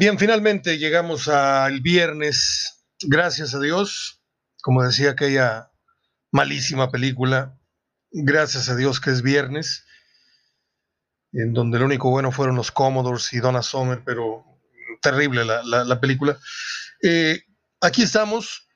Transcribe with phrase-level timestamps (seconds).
[0.00, 4.22] Bien, finalmente llegamos al viernes, gracias a Dios,
[4.62, 5.72] como decía aquella
[6.30, 7.58] malísima película,
[8.10, 9.84] gracias a Dios que es viernes,
[11.34, 14.42] en donde lo único bueno fueron los Commodores y Donna Summer, pero
[15.02, 16.38] terrible la, película.
[17.02, 17.42] Eh,
[17.82, 18.70] aquí estamos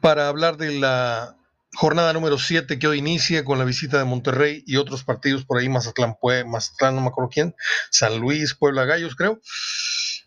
[0.00, 1.36] para hablar de la
[1.76, 5.60] jornada número 7 que hoy inicia con la visita de Monterrey y otros partidos por
[5.60, 6.16] ahí, Mazatlán,
[6.46, 7.54] Mazatlán, no me acuerdo quién,
[7.92, 9.40] San Luis, Puebla Gallos, creo.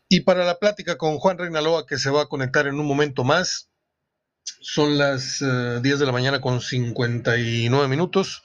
[0.10, 3.24] Y para la plática con Juan Reinaloa, que se va a conectar en un momento
[3.24, 3.70] más,
[4.62, 8.44] son las 10 eh, de la mañana con 59 minutos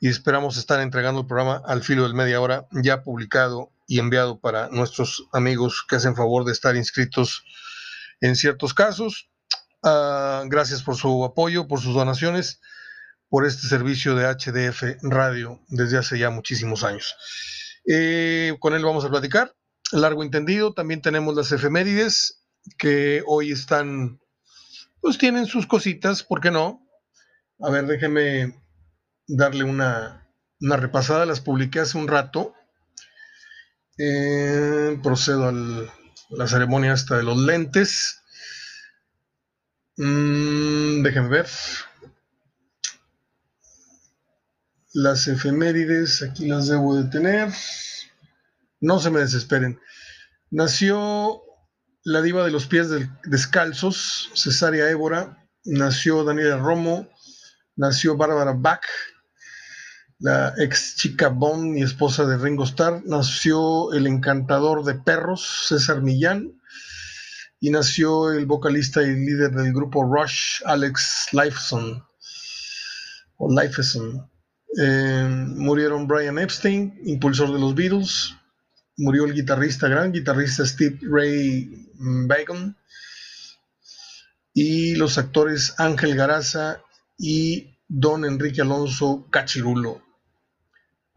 [0.00, 4.40] y esperamos estar entregando el programa al filo del media hora, ya publicado y enviado
[4.40, 7.44] para nuestros amigos que hacen favor de estar inscritos
[8.20, 9.28] en ciertos casos.
[9.82, 12.60] Ah, gracias por su apoyo, por sus donaciones,
[13.28, 17.16] por este servicio de HDF Radio desde hace ya muchísimos años.
[17.86, 19.54] Eh, con él vamos a platicar,
[19.92, 20.72] largo entendido.
[20.74, 22.44] También tenemos las efemérides
[22.76, 24.20] que hoy están,
[25.00, 26.86] pues tienen sus cositas, ¿por qué no?
[27.60, 28.60] A ver, déjeme
[29.26, 30.28] darle una,
[30.60, 32.54] una repasada, las publiqué hace un rato.
[33.98, 35.52] Eh, procedo a
[36.30, 38.22] la ceremonia hasta de los lentes.
[39.96, 41.48] Mm, déjenme ver.
[44.94, 47.52] Las efemérides, aquí las debo de tener.
[48.80, 49.80] No se me desesperen.
[50.50, 51.42] Nació
[52.04, 52.88] la diva de los pies
[53.24, 55.46] descalzos, Cesárea Évora.
[55.64, 57.08] Nació Daniela Romo.
[57.76, 58.84] Nació Bárbara Bach,
[60.18, 63.02] la ex chica Bond y esposa de Ringo Starr.
[63.06, 66.58] Nació el encantador de perros, César Millán
[67.60, 72.04] y nació el vocalista y líder del grupo Rush, Alex Lifeson.
[73.36, 74.30] O Lifeson.
[74.80, 78.34] Eh, murieron Brian Epstein, impulsor de los Beatles.
[78.98, 82.76] Murió el guitarrista, gran guitarrista Steve Ray Bacon.
[84.52, 86.82] Y los actores Ángel Garaza
[87.16, 90.02] y Don Enrique Alonso Cachirulo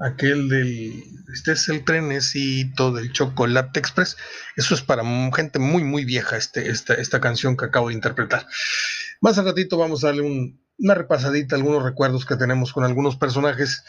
[0.01, 4.17] aquel del, este es el trenecito del Chocolate Express.
[4.55, 8.47] Eso es para gente muy, muy vieja, este, esta, esta canción que acabo de interpretar.
[9.21, 13.83] Más al ratito vamos a darle una repasadita, algunos recuerdos que tenemos con algunos personajes.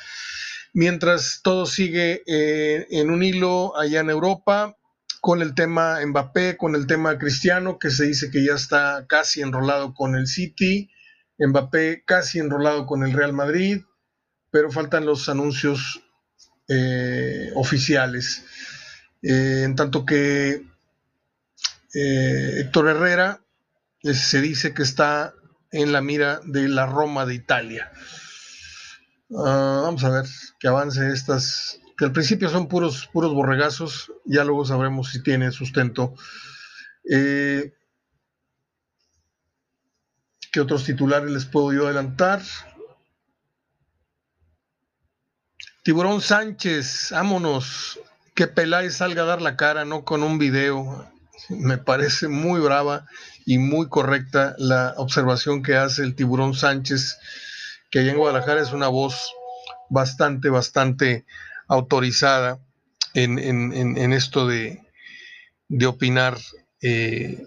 [0.72, 4.76] Mientras todo sigue eh, en un hilo allá en Europa,
[5.20, 9.40] con el tema Mbappé, con el tema Cristiano, que se dice que ya está casi
[9.40, 10.90] enrolado con el City,
[11.38, 13.82] Mbappé casi enrolado con el Real Madrid,
[14.50, 16.02] pero faltan los anuncios
[16.68, 18.44] eh, oficiales.
[19.22, 20.64] Eh, en tanto que
[21.94, 23.40] eh, Héctor Herrera
[24.02, 25.34] se dice que está
[25.70, 27.92] en la mira de la Roma de Italia.
[29.36, 30.26] Ah, vamos a ver
[30.58, 35.50] que avance estas, que al principio son puros, puros borregazos, ya luego sabremos si tiene
[35.52, 36.14] sustento.
[37.04, 37.72] ¿Qué
[40.60, 42.42] otros titulares les puedo yo adelantar?
[45.82, 47.98] Tiburón Sánchez, vámonos.
[48.34, 51.10] Que Peláez salga a dar la cara, no con un video.
[51.48, 53.06] Me parece muy brava
[53.44, 57.18] y muy correcta la observación que hace el Tiburón Sánchez,
[57.92, 59.32] que allá en Guadalajara es una voz
[59.90, 61.26] bastante, bastante
[61.68, 62.58] autorizada
[63.14, 64.80] en, esto de,
[65.86, 66.38] opinar
[66.80, 67.46] eh,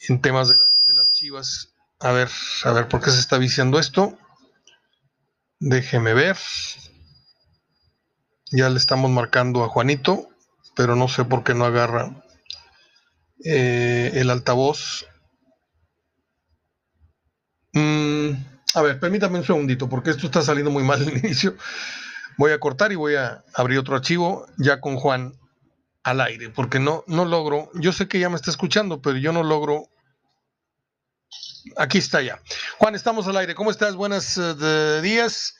[0.00, 1.74] en temas de, de, las chivas.
[1.98, 2.28] A ver,
[2.64, 4.18] a ver, ¿por qué se está viciando esto?
[5.58, 6.36] Déjeme ver.
[8.52, 10.28] Ya le estamos marcando a Juanito,
[10.76, 12.22] pero no sé por qué no agarra
[13.42, 15.06] eh, el altavoz.
[17.72, 21.56] Mm, a ver, permítame un segundito, porque esto está saliendo muy mal al inicio.
[22.36, 25.38] Voy a cortar y voy a abrir otro archivo ya con Juan
[26.02, 29.32] al aire, porque no, no logro, yo sé que ya me está escuchando, pero yo
[29.32, 29.88] no logro.
[31.78, 32.42] Aquí está ya.
[32.78, 33.54] Juan, estamos al aire.
[33.54, 33.94] ¿Cómo estás?
[33.94, 35.56] Buenos eh, días.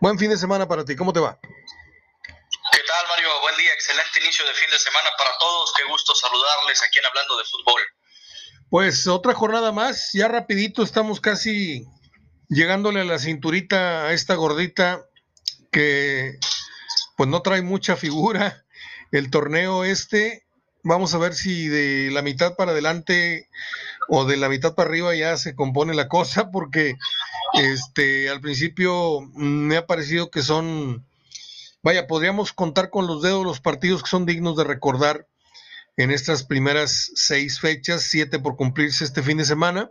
[0.00, 0.96] Buen fin de semana para ti.
[0.96, 1.38] ¿Cómo te va?
[1.40, 3.28] ¿Qué tal, Mario?
[3.42, 5.72] Buen día, excelente inicio de fin de semana para todos.
[5.76, 7.82] Qué gusto saludarles aquí en Hablando de Fútbol.
[8.70, 11.86] Pues otra jornada más, ya rapidito estamos casi
[12.48, 15.06] llegándole a la cinturita a esta gordita
[15.70, 16.38] que
[17.16, 18.64] pues no trae mucha figura.
[19.10, 20.46] El torneo este,
[20.82, 23.48] vamos a ver si de la mitad para adelante
[24.08, 26.96] o de la mitad para arriba ya se compone la cosa porque
[27.54, 31.06] este al principio me ha parecido que son
[31.82, 35.26] vaya, podríamos contar con los dedos los partidos que son dignos de recordar
[35.96, 39.90] en estas primeras seis fechas, siete por cumplirse este fin de semana.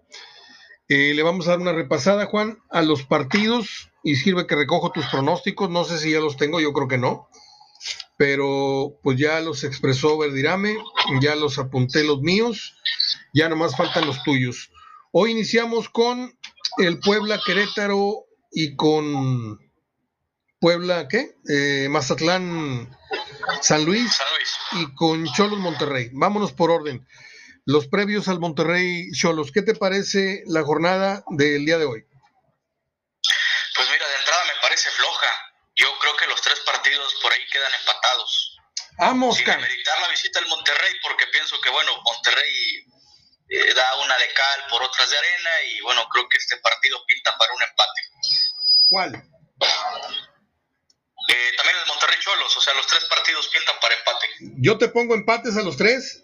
[0.89, 4.91] Eh, le vamos a dar una repasada, Juan, a los partidos y sirve que recojo
[4.91, 5.69] tus pronósticos.
[5.69, 7.29] No sé si ya los tengo, yo creo que no.
[8.17, 10.75] pero pues ya los expresó Verdirame,
[11.21, 12.75] ya los apunté los míos,
[13.33, 14.71] ya nomás faltan los tuyos.
[15.11, 16.35] Hoy iniciamos con
[16.77, 19.59] el Puebla Querétaro y con
[20.59, 21.35] Puebla, ¿qué?
[21.47, 22.89] Eh, Mazatlán
[23.61, 26.09] San Luis, San Luis y con Cholos Monterrey.
[26.13, 27.05] Vámonos por orden.
[27.67, 31.99] Los previos al Monterrey Cholos, ¿qué te parece la jornada del día de hoy?
[33.75, 35.27] Pues mira, de entrada me parece floja.
[35.75, 38.57] Yo creo que los tres partidos por ahí quedan empatados.
[38.99, 42.85] Vamos, Sin demeritar la visita al Monterrey, porque pienso que, bueno, Monterrey
[43.49, 47.05] eh, da una de cal por otras de arena y, bueno, creo que este partido
[47.05, 48.01] pinta para un empate.
[48.87, 49.13] ¿Cuál?
[51.27, 54.27] Eh, también el Monterrey Cholos, o sea, los tres partidos pintan para empate.
[54.61, 56.23] Yo te pongo empates a los tres.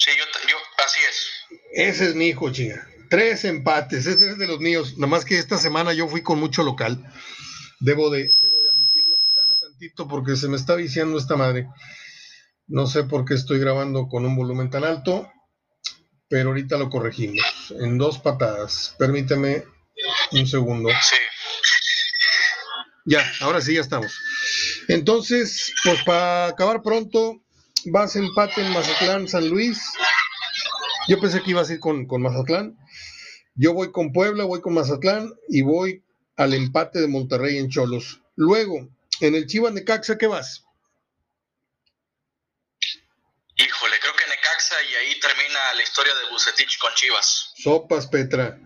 [0.00, 1.58] Sí, yo, yo así es.
[1.72, 2.88] Ese es mi hijo, chinga.
[3.10, 4.94] Tres empates, ese es de los míos.
[4.96, 7.04] Nada más que esta semana yo fui con mucho local.
[7.80, 9.16] Debo de, debo de admitirlo.
[9.16, 11.68] Espérame tantito porque se me está viciando esta madre.
[12.66, 15.30] No sé por qué estoy grabando con un volumen tan alto,
[16.28, 17.44] pero ahorita lo corregimos.
[17.78, 18.94] En dos patadas.
[18.98, 19.64] Permíteme
[20.32, 20.88] un segundo.
[20.88, 21.16] Sí.
[23.04, 24.18] Ya, ahora sí, ya estamos.
[24.88, 27.42] Entonces, pues para acabar pronto,
[27.86, 29.82] vas empate en Mazatlán, San Luis.
[31.08, 32.78] Yo pensé que ibas a ir con, con Mazatlán.
[33.54, 36.02] Yo voy con Puebla, voy con Mazatlán y voy
[36.36, 38.20] al empate de Monterrey en Cholos.
[38.36, 38.88] Luego,
[39.20, 40.64] en el Chivas Necaxa, ¿qué vas?
[43.56, 47.52] Híjole, creo que Necaxa y ahí termina la historia de Bucetich con Chivas.
[47.56, 48.58] Sopas, Petra.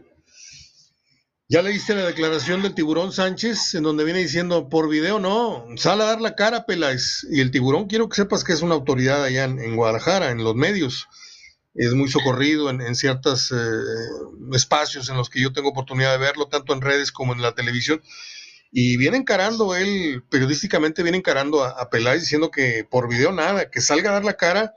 [1.54, 6.02] ¿Ya leíste la declaración del tiburón Sánchez en donde viene diciendo por video no, sale
[6.02, 7.24] a dar la cara Peláez?
[7.30, 10.42] Y el tiburón quiero que sepas que es una autoridad allá en, en Guadalajara, en
[10.42, 11.06] los medios.
[11.76, 13.54] Es muy socorrido en, en ciertos eh,
[14.52, 17.54] espacios en los que yo tengo oportunidad de verlo, tanto en redes como en la
[17.54, 18.02] televisión.
[18.72, 23.70] Y viene encarando él, periodísticamente viene encarando a, a Peláez diciendo que por video nada,
[23.70, 24.74] que salga a dar la cara,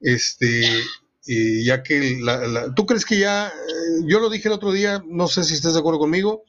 [0.00, 0.82] este,
[1.26, 4.72] y ya que la, la, tú crees que ya, eh, yo lo dije el otro
[4.72, 6.44] día, no sé si estás de acuerdo conmigo,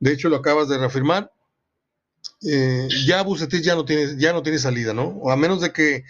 [0.00, 1.30] de hecho lo acabas de reafirmar,
[2.42, 5.08] eh, ya Bucetich ya no tiene, ya no tiene salida, ¿no?
[5.08, 6.04] O a menos de que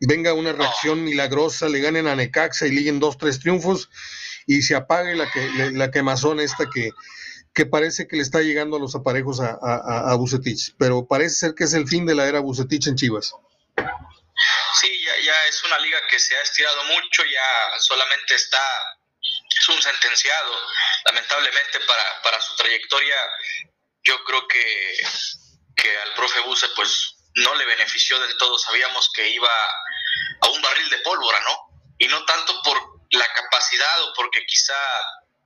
[0.00, 3.90] venga una reacción milagrosa, le ganen a Necaxa y liguen dos, tres triunfos
[4.46, 6.90] y se apague la que la quemazón esta que,
[7.52, 11.36] que parece que le está llegando a los aparejos a, a, a Bucetich, pero parece
[11.36, 13.34] ser que es el fin de la era Bucetich en Chivas.
[15.24, 18.62] Ya es una liga que se ha estirado mucho, ya solamente está,
[19.58, 20.54] es un sentenciado,
[21.06, 23.16] lamentablemente para, para su trayectoria,
[24.02, 24.96] yo creo que,
[25.76, 29.50] que al profe Buse pues no le benefició del todo, sabíamos que iba
[30.42, 31.58] a un barril de pólvora, ¿no?
[31.98, 32.78] Y no tanto por
[33.10, 34.76] la capacidad o porque quizá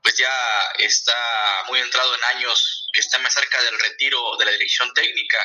[0.02, 4.52] pues ya está muy entrado en años, que está más cerca del retiro de la
[4.52, 5.38] dirección técnica,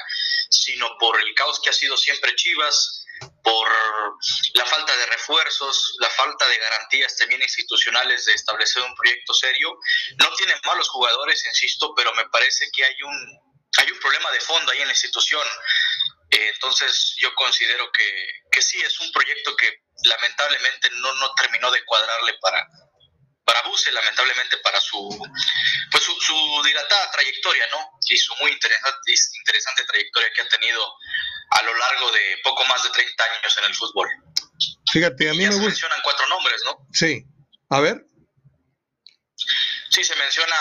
[0.49, 3.02] sino por el caos que ha sido siempre Chivas,
[3.43, 3.67] por
[4.53, 9.77] la falta de refuerzos, la falta de garantías también institucionales de establecer un proyecto serio.
[10.17, 13.39] No tienen malos jugadores, insisto, pero me parece que hay un,
[13.77, 15.47] hay un problema de fondo ahí en la institución.
[16.29, 21.69] Eh, entonces yo considero que, que sí, es un proyecto que lamentablemente no, no terminó
[21.71, 22.67] de cuadrarle para,
[23.45, 25.09] para Buse, lamentablemente para su,
[25.91, 27.99] pues su, su, dilatada trayectoria, ¿no?
[28.09, 30.85] Y su muy interesante, interesante trayectoria que ha tenido
[31.51, 34.09] a lo largo de poco más de 30 años en el fútbol.
[34.91, 35.69] Fíjate, a mí ya me se gusta.
[35.69, 36.77] mencionan cuatro nombres, ¿no?
[36.93, 37.23] Sí.
[37.69, 38.05] A ver.
[39.89, 40.55] Sí, se menciona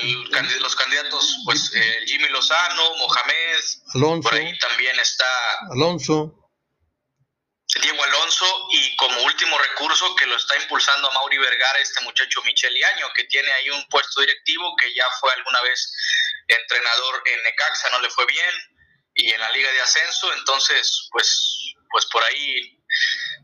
[0.00, 3.60] el, los candidatos, pues eh, Jimmy Lozano, Mohamed,
[3.94, 4.28] Alonso.
[4.28, 5.26] por ahí también está
[5.72, 6.39] Alonso.
[7.78, 12.42] Diego Alonso y como último recurso que lo está impulsando a Mauri Vergara, este muchacho
[12.42, 15.94] Michel Iaño, que tiene ahí un puesto directivo que ya fue alguna vez
[16.48, 18.54] entrenador en Necaxa, no le fue bien,
[19.14, 22.76] y en la Liga de Ascenso, entonces pues, pues por ahí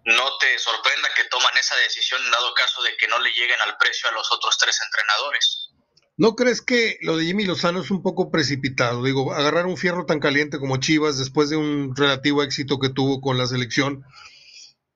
[0.06, 3.60] no te sorprenda que toman esa decisión en dado caso de que no le lleguen
[3.60, 5.70] al precio a los otros tres entrenadores.
[6.18, 9.02] ¿No crees que lo de Jimmy Lozano es un poco precipitado?
[9.02, 13.20] Digo, agarrar un fierro tan caliente como Chivas después de un relativo éxito que tuvo
[13.20, 14.02] con la selección,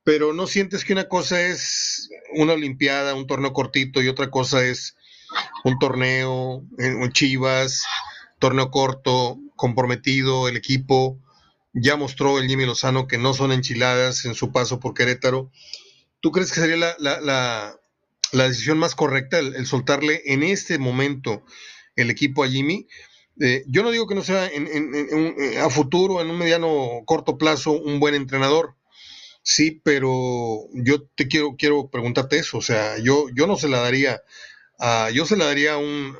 [0.02, 4.64] pero ¿no sientes que una cosa es una Olimpiada, un torneo cortito y otra cosa
[4.64, 4.96] es
[5.62, 7.84] un torneo, un Chivas,
[8.38, 11.18] torneo corto, comprometido, el equipo?
[11.74, 15.50] Ya mostró el Jimmy Lozano que no son enchiladas en su paso por Querétaro.
[16.20, 17.79] ¿Tú crees que sería la, la, la
[18.32, 21.44] la decisión más correcta, el, soltarle en este momento
[21.96, 22.86] el equipo a Jimmy.
[23.40, 27.02] Eh, yo no digo que no sea en, en, en, a futuro, en un mediano
[27.06, 28.76] corto plazo, un buen entrenador.
[29.42, 32.58] Sí, pero yo te quiero, quiero preguntarte eso.
[32.58, 34.22] O sea, yo, yo no se la daría
[34.78, 36.16] a, yo se la daría un,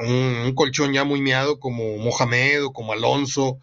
[0.00, 3.58] un, colchón ya muy miado como Mohamed o como Alonso,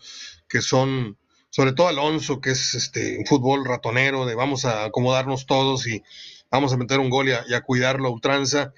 [0.48, 1.18] que son,
[1.50, 6.04] sobre todo Alonso, que es este un fútbol ratonero, de vamos a acomodarnos todos y
[6.52, 8.74] vamos a meter un gol y a, cuidarlo a ultranza.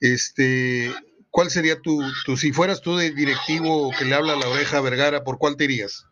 [0.00, 0.92] Este,
[1.30, 4.80] ¿Cuál sería tu, tu, si fueras tú de directivo que le habla a la oreja
[4.80, 6.04] Vergara, por cuál te irías?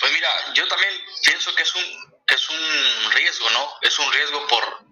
[0.00, 0.92] Pues mira, yo también
[1.24, 1.82] pienso que es un,
[2.26, 3.68] que es un riesgo, ¿no?
[3.82, 4.86] Es un riesgo por,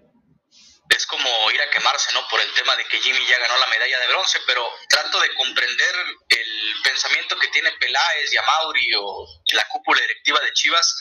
[0.90, 2.26] es como ir a quemarse, ¿no?
[2.28, 5.34] Por el tema de que Jimmy ya ganó la medalla de bronce, pero trato de
[5.34, 5.94] comprender
[6.28, 10.96] el pensamiento que tiene Peláez y Amauri o la cúpula directiva de Chivas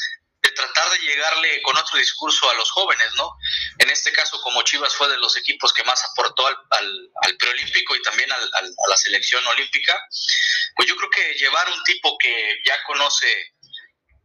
[0.53, 3.37] tratar de llegarle con otro discurso a los jóvenes, ¿no?
[3.79, 6.57] En este caso, como Chivas fue de los equipos que más aportó al,
[7.21, 9.99] al, preolímpico y también al, a la selección olímpica,
[10.75, 13.53] pues yo creo que llevar un tipo que ya conoce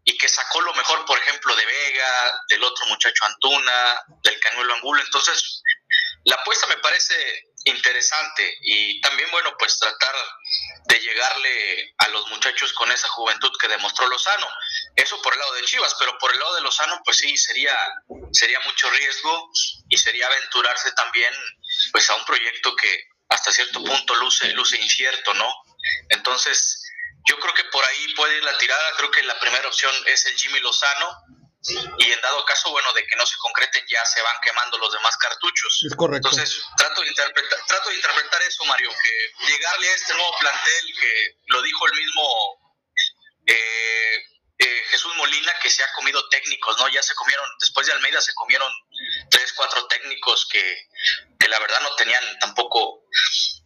[0.04, 4.74] y que sacó lo mejor, por ejemplo, de Vega, del otro muchacho Antuna, del Canuelo
[4.74, 5.02] Angulo.
[5.02, 5.62] Entonces,
[6.24, 10.14] la apuesta me parece interesante y también, bueno, pues tratar
[10.86, 14.48] de llegarle a los muchachos con esa juventud que demostró Lozano.
[14.96, 17.76] Eso por el lado de Chivas, pero por el lado de Lozano, pues sí, sería,
[18.32, 19.50] sería mucho riesgo
[19.88, 21.34] y sería aventurarse también
[21.92, 25.52] pues a un proyecto que hasta cierto punto luce, luce incierto, ¿no?
[26.08, 26.82] Entonces,
[27.28, 28.96] yo creo que por ahí puede ir la tirada.
[28.96, 31.22] Creo que la primera opción es el Jimmy Lozano.
[31.60, 34.92] Y en dado caso, bueno, de que no se concreten, ya se van quemando los
[34.92, 35.80] demás cartuchos.
[35.84, 36.28] Es correcto.
[36.28, 40.94] Entonces, trato de interpretar, trato de interpretar eso, Mario, que llegarle a este nuevo plantel,
[41.00, 42.22] que lo dijo el mismo
[43.46, 44.24] eh,
[44.58, 46.88] eh, Jesús Molina, que se ha comido técnicos, ¿no?
[46.88, 48.72] Ya se comieron, después de Almeida se comieron
[49.30, 50.88] tres, cuatro técnicos que,
[51.38, 53.04] que la verdad no tenían tampoco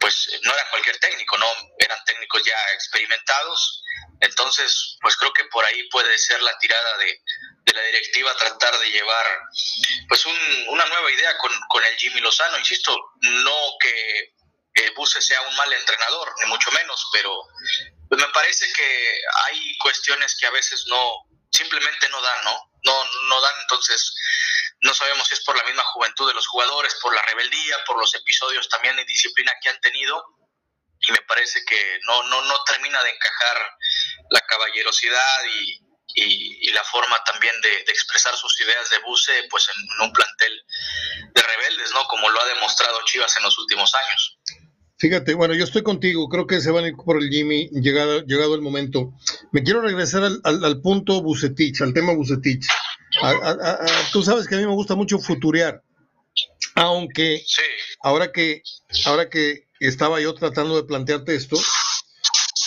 [0.03, 1.47] pues no era cualquier técnico, no
[1.79, 3.81] eran técnicos ya experimentados.
[4.19, 7.21] Entonces, pues creo que por ahí puede ser la tirada de,
[7.73, 9.25] la directiva tratar de llevar
[10.09, 10.25] pues
[10.67, 12.57] una nueva idea con, con, el Jimmy Lozano.
[12.57, 14.33] Insisto, no que
[14.73, 17.41] eh, Buse sea un mal entrenador, ni mucho menos, pero
[18.09, 21.13] pues me parece que hay cuestiones que a veces no,
[21.49, 22.71] simplemente no dan, ¿no?
[22.83, 24.13] No, no dan, entonces
[24.83, 27.97] no sabemos si es por la misma juventud de los jugadores, por la rebeldía, por
[27.97, 30.21] los episodios también de disciplina que han tenido.
[30.99, 33.57] Y me parece que no, no, no termina de encajar
[34.29, 35.79] la caballerosidad y,
[36.73, 40.61] la forma también de, expresar sus ideas de buce pues en, un plantel
[41.33, 42.05] de rebeldes, ¿no?
[42.07, 44.39] Como lo ha demostrado Chivas en los últimos años.
[44.97, 48.21] Fíjate, bueno, yo estoy contigo, creo que se van a ir por el Jimmy, llegado,
[48.25, 49.13] llegado el momento.
[49.51, 52.65] Me quiero regresar al, al, al punto Bucetich, al tema Bucetich
[54.11, 55.81] tú sabes que a mí me gusta mucho futurear,
[56.75, 57.43] aunque
[58.01, 58.61] ahora que
[59.05, 61.57] ahora que estaba yo tratando de plantearte esto,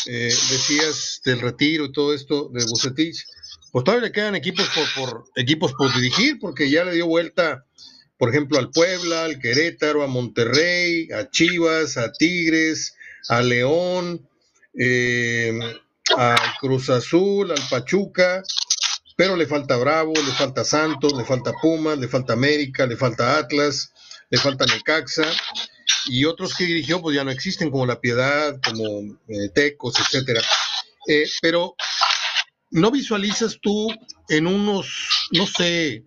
[0.06, 3.24] eh, decías del retiro y todo esto de Bucetich,
[3.72, 7.64] pues todavía le quedan equipos por, por, equipos por dirigir, porque ya le dio vuelta,
[8.18, 12.94] por ejemplo, al Puebla, al Querétaro, a Monterrey, a Chivas, a Tigres,
[13.28, 14.26] a León,
[14.78, 15.58] eh,
[16.16, 18.42] al Cruz Azul, al Pachuca,
[19.16, 23.38] pero le falta Bravo, le falta Santos, le falta Pumas, le falta América, le falta
[23.38, 23.92] Atlas,
[24.28, 25.24] le falta Necaxa
[26.08, 30.42] y otros que dirigió pues ya no existen como La Piedad, como eh, Tecos, etcétera.
[31.08, 31.74] Eh, pero
[32.70, 33.88] no visualizas tú
[34.28, 36.04] en unos, no sé,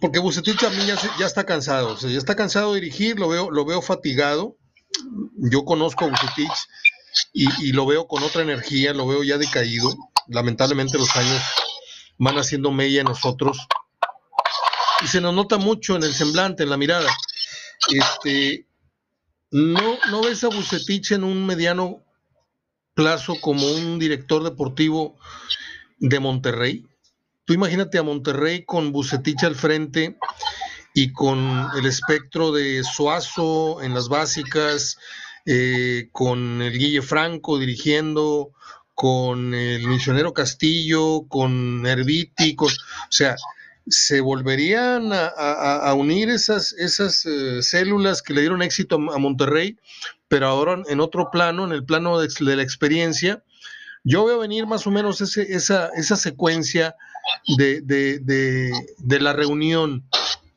[0.00, 3.28] porque Bucetich también ya, ya está cansado, o sea, ya está cansado de dirigir, lo
[3.28, 4.58] veo, lo veo fatigado.
[5.36, 6.50] Yo conozco a Bucetich
[7.32, 9.96] y, y lo veo con otra energía, lo veo ya decaído
[10.28, 11.42] lamentablemente los años
[12.18, 13.66] van haciendo mella en nosotros
[15.02, 17.10] y se nos nota mucho en el semblante, en la mirada.
[17.90, 18.66] Este,
[19.50, 22.04] ¿no, ¿No ves a Bucetich en un mediano
[22.94, 25.16] plazo como un director deportivo
[25.98, 26.86] de Monterrey?
[27.44, 30.16] Tú imagínate a Monterrey con Bucetich al frente
[30.94, 34.98] y con el espectro de Suazo en las básicas,
[35.46, 38.52] eh, con el Guille Franco dirigiendo,
[39.02, 42.68] con el misionero Castillo, con Herbiti, o
[43.08, 43.34] sea,
[43.88, 49.76] se volverían a, unir esas, esas eh, células que le dieron éxito a, Monterrey,
[50.28, 53.42] pero ahora en otro plano, en el plano de, la experiencia.
[54.04, 56.94] Yo veo venir más o menos ese, esa, esa secuencia
[57.58, 60.04] de, de, de, la reunión,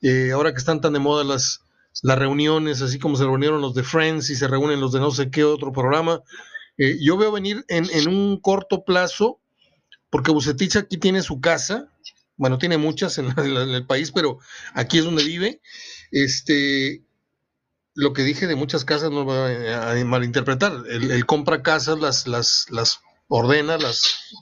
[0.04, 1.62] eh, ahora que están tan de moda las,
[2.04, 5.10] las reuniones, así como se reunieron los de Friends y se reúnen los de no
[5.10, 6.22] sé qué otro programa,
[6.78, 9.40] eh, yo veo venir en, un corto plazo,
[10.10, 11.90] porque Bucetich aquí tiene su casa,
[12.38, 14.40] bueno, tiene muchas en, el país, pero
[14.74, 15.62] aquí es donde vive.
[16.12, 17.04] Este,
[17.94, 20.84] lo que dije de muchas casas no va a, malinterpretar.
[20.90, 24.34] Él, compra casas, las, las, las ordena, las,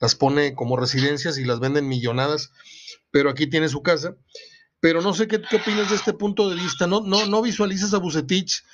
[0.00, 2.50] las pone como residencias y las venden millonadas,
[3.10, 4.16] pero aquí tiene su casa.
[4.80, 6.86] pero no sé qué, qué opinas de este punto de vista.
[6.86, 8.64] No, no, no visualizas a Bucetich,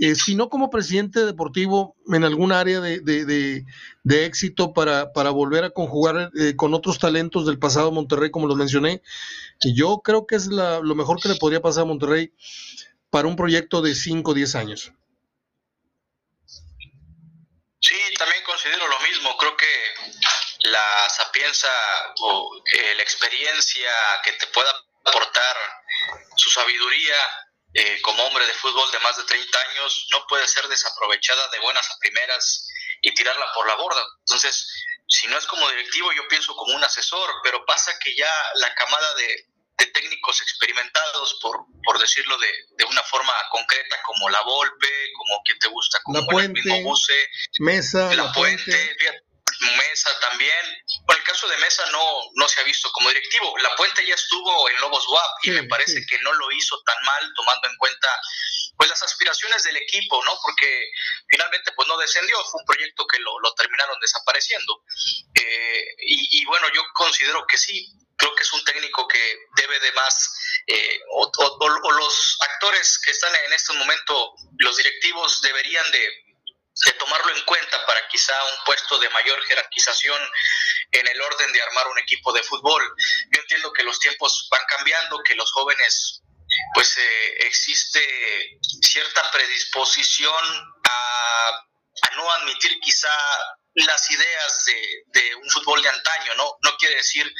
[0.00, 5.70] eh, sino como presidente deportivo en algún área de, de, éxito para, para, volver a
[5.70, 9.02] conjugar eh, con otros talentos del pasado Monterrey, como lo mencioné.
[9.74, 12.32] Yo creo que es la, lo mejor que le podría pasar a Monterrey
[13.10, 14.92] para un proyecto de 5 o 10 años.
[17.80, 19.36] Sí, también considero lo mismo.
[19.36, 19.66] Creo que
[20.68, 21.68] la sapienza
[22.20, 23.90] o eh, la experiencia
[24.24, 24.70] que te pueda
[25.04, 25.56] aportar
[26.36, 27.16] su sabiduría
[27.74, 31.60] eh, como hombre de fútbol de más de 30 años no puede ser desaprovechada de
[31.60, 32.66] buenas a primeras
[33.02, 34.02] y tirarla por la borda.
[34.20, 34.66] Entonces,
[35.06, 38.74] si no es como directivo, yo pienso como un asesor, pero pasa que ya la
[38.74, 39.46] camada de,
[39.94, 45.58] técnicos experimentados, por, por decirlo de, de, una forma concreta, como la Volpe, como quien
[45.58, 47.28] te gusta, como la puente, el mismo Buse,
[47.60, 48.96] Mesa, la, puente,
[49.60, 50.84] Mesa también.
[51.06, 52.02] Por el caso de Mesa no,
[52.34, 53.56] no se ha visto como directivo.
[53.58, 57.02] La Puente ya estuvo en Lobos WAP y me parece que no lo hizo tan
[57.04, 58.08] mal tomando en cuenta
[58.78, 60.38] pues las aspiraciones del equipo, ¿no?
[60.40, 60.90] Porque
[61.28, 64.84] finalmente pues no descendió, fue un proyecto que lo, terminaron desapareciendo.
[65.34, 69.92] Eh, y, bueno, yo considero que sí, creo que es un técnico que debe de
[69.92, 76.27] más, eh, o, o, los actores que están en este momento, los directivos deberían de
[76.86, 80.20] de tomarlo en cuenta para quizá un puesto de mayor jerarquización
[80.92, 82.82] en el orden de armar un equipo de fútbol.
[83.32, 86.22] Yo entiendo que los tiempos van cambiando, que los jóvenes,
[86.74, 88.00] pues eh, existe
[88.80, 90.44] cierta predisposición
[90.84, 91.48] a,
[92.02, 93.10] a, no admitir quizá
[93.86, 96.58] las ideas de, un fútbol de antaño, ¿no?
[96.62, 97.32] No quiere decir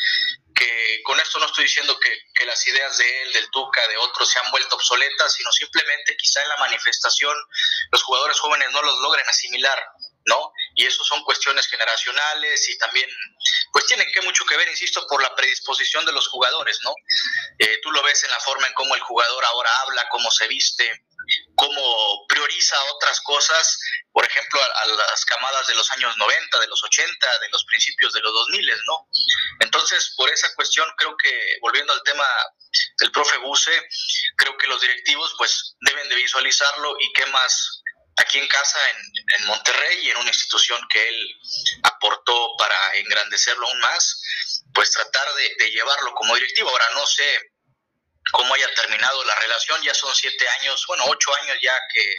[0.55, 3.97] que con esto no estoy diciendo que, que, las ideas de él, del Tuca, de
[3.97, 7.37] otros se han vuelto obsoletas, sino simplemente quizá en la manifestación
[7.91, 9.85] los jugadores jóvenes no los logren asimilar,
[10.27, 10.53] ¿no?
[10.75, 13.11] Y eso son cuestiones generacionales y también,
[13.73, 16.95] pues tienen que mucho que ver, insisto, por la predisposición de los jugadores, ¿no?
[17.59, 20.47] Eh, tú lo ves en la forma en cómo el jugador ahora habla, cómo se
[20.47, 21.08] viste,
[21.55, 23.79] cómo prioriza otras cosas,
[24.13, 28.13] por ejemplo, a, las camadas de los años 90, de los 80, de los principios
[28.13, 29.09] de los 2000, ¿no?
[29.61, 32.27] Entonces, por esa cuestión, creo que, volviendo al tema
[32.99, 33.89] del profe Buse,
[34.37, 37.83] creo que los directivos, pues, deben de visualizarlo y qué más
[38.17, 41.41] aquí en casa, en, Monterrey, y en una institución que él
[41.85, 44.21] aportó para engrandecerlo aún más,
[44.75, 46.69] pues tratar de llevarlo como directivo.
[46.69, 47.53] Ahora, no sé
[48.33, 49.83] cómo haya terminado la relación.
[49.83, 52.17] Ya son siete años, bueno, ocho años ya que,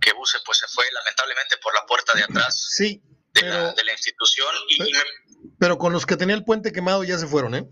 [0.00, 3.02] que Buse pues se fue lamentablemente por la puerta de atrás sí,
[3.32, 4.54] de, la, de la institución.
[4.68, 4.92] Y,
[5.58, 7.64] pero, con los que tenía el puente quemado ya se fueron, ¿eh?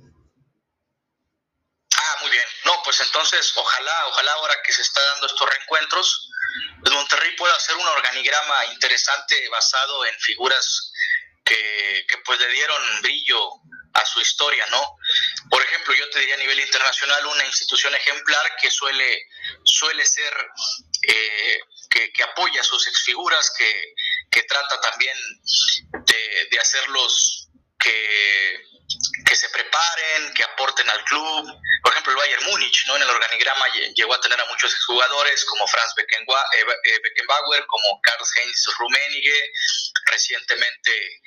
[1.97, 2.45] Ah, muy bien.
[2.65, 6.31] No, pues entonces ojalá, ojalá ahora que se está dando estos reencuentros,
[6.83, 10.93] pues Monterrey pueda hacer un organigrama interesante basado en figuras
[11.45, 13.51] que, que pues le dieron brillo
[13.95, 14.97] a su historia, ¿no?
[15.51, 19.29] Por ejemplo, yo te diría a nivel internacional una institución ejemplar que suele,
[19.65, 20.33] suele ser,
[21.09, 23.95] eh, que, apoya a sus exfiguras, que,
[24.31, 25.17] que trata también
[26.07, 27.49] de, de hacerlos
[27.79, 28.71] que,
[29.27, 31.47] que se preparen, que aporten al club.
[31.83, 32.97] Por ejemplo, el Bayern Múnich, ¿no?
[32.97, 38.01] En el organigrama llegó a tener a muchos jugadores como Franz eh, eh, Beckenbauer, como
[38.03, 39.53] Karl-Heinz Rummenigge,
[40.07, 41.23] recientemente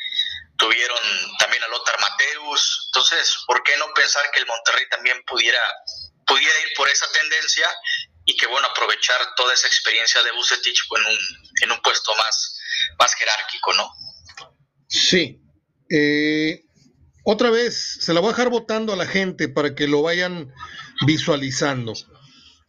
[0.58, 1.00] tuvieron
[1.40, 2.88] también a Lothar Mateus.
[2.88, 5.62] Entonces, ¿por qué no pensar que el Monterrey también pudiera,
[6.26, 7.68] pudiera ir por esa tendencia
[8.26, 11.20] y que, bueno, aprovechar toda esa experiencia de Bucetich en un,
[11.64, 12.60] en un puesto más,
[12.98, 13.92] más jerárquico, ¿no?
[14.88, 15.42] Sí.
[15.90, 16.64] Eh,
[17.26, 20.54] otra vez, se la voy a dejar votando a la gente para que lo vayan
[21.06, 21.94] visualizando.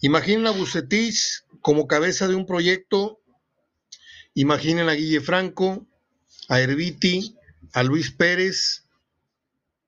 [0.01, 3.21] Imaginen a Bucetich como cabeza de un proyecto.
[4.35, 5.87] Imaginen a Guille Franco,
[6.49, 7.37] a Herbiti,
[7.75, 8.85] a Luis Pérez.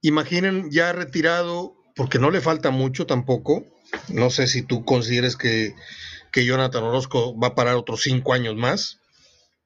[0.03, 3.65] Imaginen ya retirado, porque no le falta mucho tampoco.
[4.09, 5.75] No sé si tú consideres que,
[6.33, 9.01] que Jonathan Orozco va a parar otros cinco años más.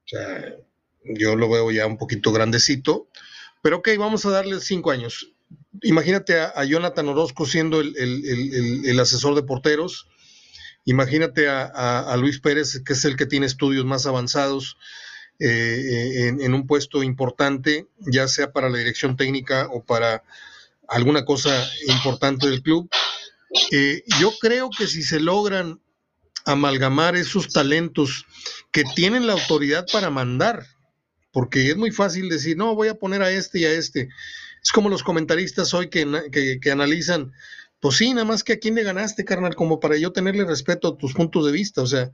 [0.04, 0.54] O sea,
[1.02, 3.08] yo lo veo ya un poquito grandecito.
[3.62, 5.32] Pero ok, vamos a darle cinco años.
[5.82, 10.08] Imagínate a, Jonathan Orozco siendo el, asesor de porteros.
[10.84, 14.76] Imagínate a, Luis Pérez, que es el que tiene estudios más avanzados
[15.40, 20.22] eh, en, un puesto importante, ya sea para la dirección técnica o para
[20.86, 21.50] alguna cosa
[21.88, 22.90] importante del club.
[23.72, 25.80] Eh, yo creo que si se logran
[26.44, 28.26] amalgamar esos talentos
[28.70, 30.66] que tienen la autoridad para mandar,
[31.32, 34.10] porque es muy fácil decir, no, voy a poner a este y a este.
[34.62, 37.32] Es como los comentaristas hoy que, que, analizan,
[37.80, 40.88] pues sí, nada más que a quién le ganaste, carnal, como para yo tenerle respeto
[40.88, 41.80] a tus puntos de vista.
[41.82, 42.10] O sea,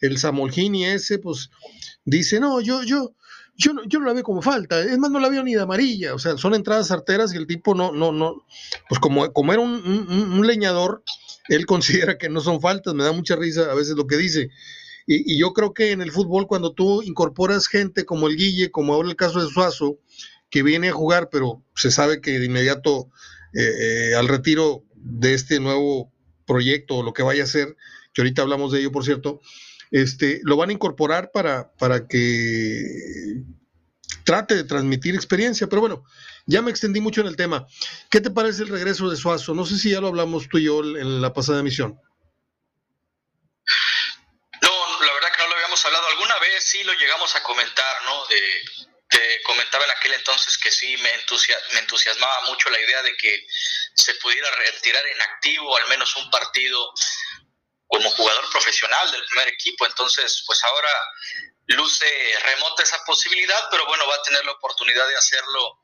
[0.00, 1.50] el Samolgini ese, pues
[2.04, 3.14] dice, no, yo, yo,
[3.56, 5.62] yo no, yo no la veo como falta, es más, no la veo ni de
[5.62, 8.46] amarilla, o sea, son entradas arteras y el tipo no, no, no,
[8.88, 11.02] pues como, como era un, leñador,
[11.48, 14.50] él considera que no son faltas, me da mucha risa a veces lo que dice.
[15.06, 18.70] Y, y, yo creo que en el fútbol, cuando tú incorporas gente como el Guille,
[18.70, 19.98] como ahora el caso de Suazo,
[20.50, 23.08] que viene a jugar, pero se sabe que de inmediato
[23.54, 26.12] eh, eh, al retiro de este nuevo
[26.46, 27.76] proyecto o lo que vaya a ser,
[28.12, 29.40] que ahorita hablamos de ello, por cierto,
[29.90, 32.82] este, lo van a incorporar para, para que
[34.24, 35.68] trate de transmitir experiencia.
[35.68, 36.04] Pero bueno,
[36.46, 37.66] ya me extendí mucho en el tema.
[38.10, 39.54] ¿Qué te parece el regreso de Suazo?
[39.54, 42.00] No sé si ya lo hablamos tú y yo en la pasada emisión.
[44.62, 44.70] No,
[45.06, 46.06] la verdad que no lo habíamos hablado.
[46.08, 48.26] Alguna vez sí lo llegamos a comentar, ¿no?
[48.26, 51.10] De, te comentaba en aquel entonces que sí me,
[51.74, 53.46] me entusiasmaba mucho la idea de que
[53.94, 56.92] se pudiera retirar en activo al menos un partido
[57.90, 59.84] como jugador profesional del primer equipo.
[59.84, 60.88] Entonces, pues ahora
[61.66, 62.06] luce
[62.44, 65.80] remota esa posibilidad, pero bueno, va a tener la oportunidad de hacerlo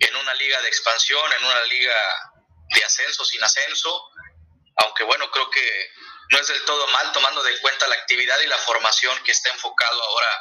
[0.00, 1.94] en una liga de expansión, en una liga
[2.74, 4.10] de ascenso, sin ascenso,
[4.78, 5.90] aunque bueno, creo que
[6.30, 9.48] no es del todo mal tomando de cuenta la actividad y la formación que está
[9.50, 10.38] enfocado ahora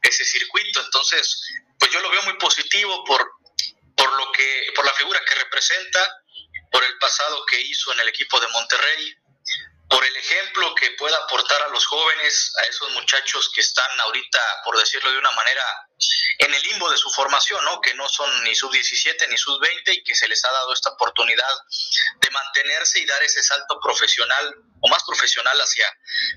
[0.00, 0.80] ese circuito.
[0.80, 1.38] Entonces,
[1.78, 3.30] pues yo lo veo muy positivo por,
[3.94, 6.22] por lo que, por la figura que representa,
[6.72, 9.16] por el pasado que hizo en el equipo de Monterrey,
[9.88, 14.40] por el ejemplo que pueda aportar a los jóvenes, a esos muchachos que están ahorita,
[14.64, 15.62] por decirlo de una manera,
[16.38, 17.80] en el limbo de su formación, ¿no?
[17.80, 21.52] que no son ni sub-17 ni sub-20 y que se les ha dado esta oportunidad
[22.20, 25.86] de mantenerse y dar ese salto profesional o más profesional hacia,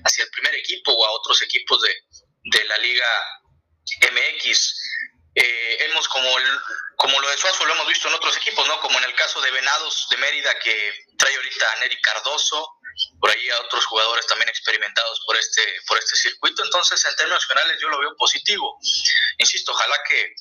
[0.05, 1.95] hacia el primer equipo o a otros equipos de,
[2.43, 3.07] de la Liga
[4.11, 4.75] MX.
[5.35, 6.29] Eh, hemos como,
[6.97, 8.79] como lo de Suazo lo hemos visto en otros equipos, ¿no?
[8.81, 12.78] Como en el caso de Venados de Mérida que trae ahorita a Neri Cardoso,
[13.19, 16.63] por ahí a otros jugadores también experimentados por este, por este circuito.
[16.63, 18.77] Entonces, en términos generales, yo lo veo positivo.
[19.37, 20.33] Insisto, ojalá que,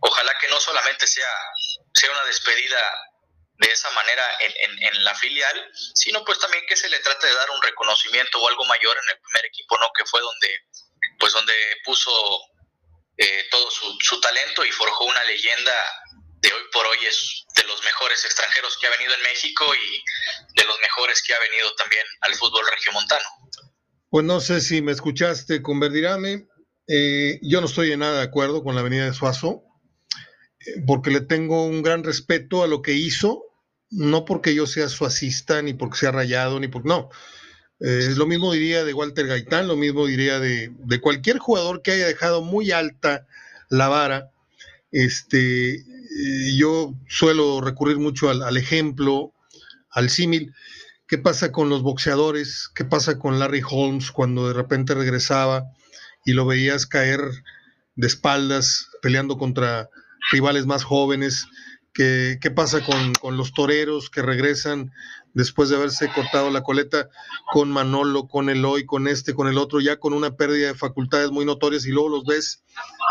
[0.00, 1.30] ojalá que no solamente sea,
[1.94, 2.80] sea una despedida
[3.58, 7.34] de esa manera en, en, la filial, sino pues también que se le trate de
[7.34, 9.92] dar un reconocimiento o algo mayor en el primer equipo, ¿no?
[9.96, 10.66] Que fue donde,
[11.18, 12.40] pues donde puso
[13.18, 15.74] eh, todo su, su talento y forjó una leyenda
[16.42, 20.60] de hoy por hoy es de los mejores extranjeros que ha venido en México y
[20.60, 23.24] de los mejores que ha venido también al fútbol regiomontano.
[24.10, 26.48] Pues no sé si me escuchaste con Verdirame.
[26.88, 29.62] Eh, yo no estoy en nada de acuerdo con la venida de Suazo,
[30.58, 33.44] eh, porque le tengo un gran respeto a lo que hizo,
[33.90, 37.08] no porque yo sea suacista, ni porque sea rayado, ni porque no.
[37.78, 41.92] Eh, lo mismo diría de Walter Gaitán, lo mismo diría de, de cualquier jugador que
[41.92, 43.26] haya dejado muy alta
[43.68, 44.31] la vara
[44.92, 45.84] este,
[46.56, 49.32] yo suelo recurrir mucho al, ejemplo,
[49.90, 50.54] al símil.
[51.08, 52.70] ¿Qué pasa con los boxeadores?
[52.74, 55.64] ¿Qué pasa con Larry Holmes cuando de repente regresaba
[56.24, 57.20] y lo veías caer
[57.96, 59.88] de espaldas peleando contra
[60.30, 61.46] rivales más jóvenes?
[61.92, 64.92] ¿Qué, qué pasa con, con, los toreros que regresan
[65.34, 67.08] después de haberse cortado la coleta
[67.52, 71.30] con Manolo, con Eloy, con este, con el otro, ya con una pérdida de facultades
[71.30, 72.62] muy notorias y luego los ves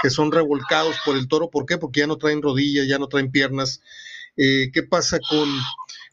[0.01, 1.49] que son revolcados por el toro.
[1.49, 1.77] ¿Por qué?
[1.77, 3.81] Porque ya no traen rodillas, ya no traen piernas.
[4.37, 5.49] Eh, ¿Qué pasa con,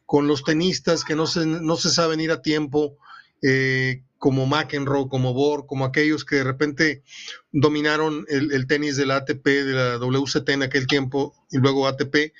[0.06, 2.96] con, los tenistas que no se, no se saben ir a tiempo?
[3.42, 7.04] Eh, como McEnroe, como Borg, como aquellos que de repente
[7.52, 11.86] dominaron el, el, tenis de la ATP, de la WCT en aquel tiempo, y luego
[11.86, 12.32] ATP,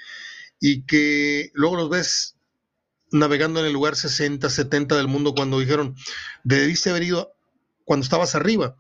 [0.61, 2.38] y que luego los ves
[3.11, 5.94] navegando en el lugar 60, 70 del mundo cuando dijeron,
[6.44, 7.35] debiste haber ido
[7.85, 8.77] cuando estabas arriba.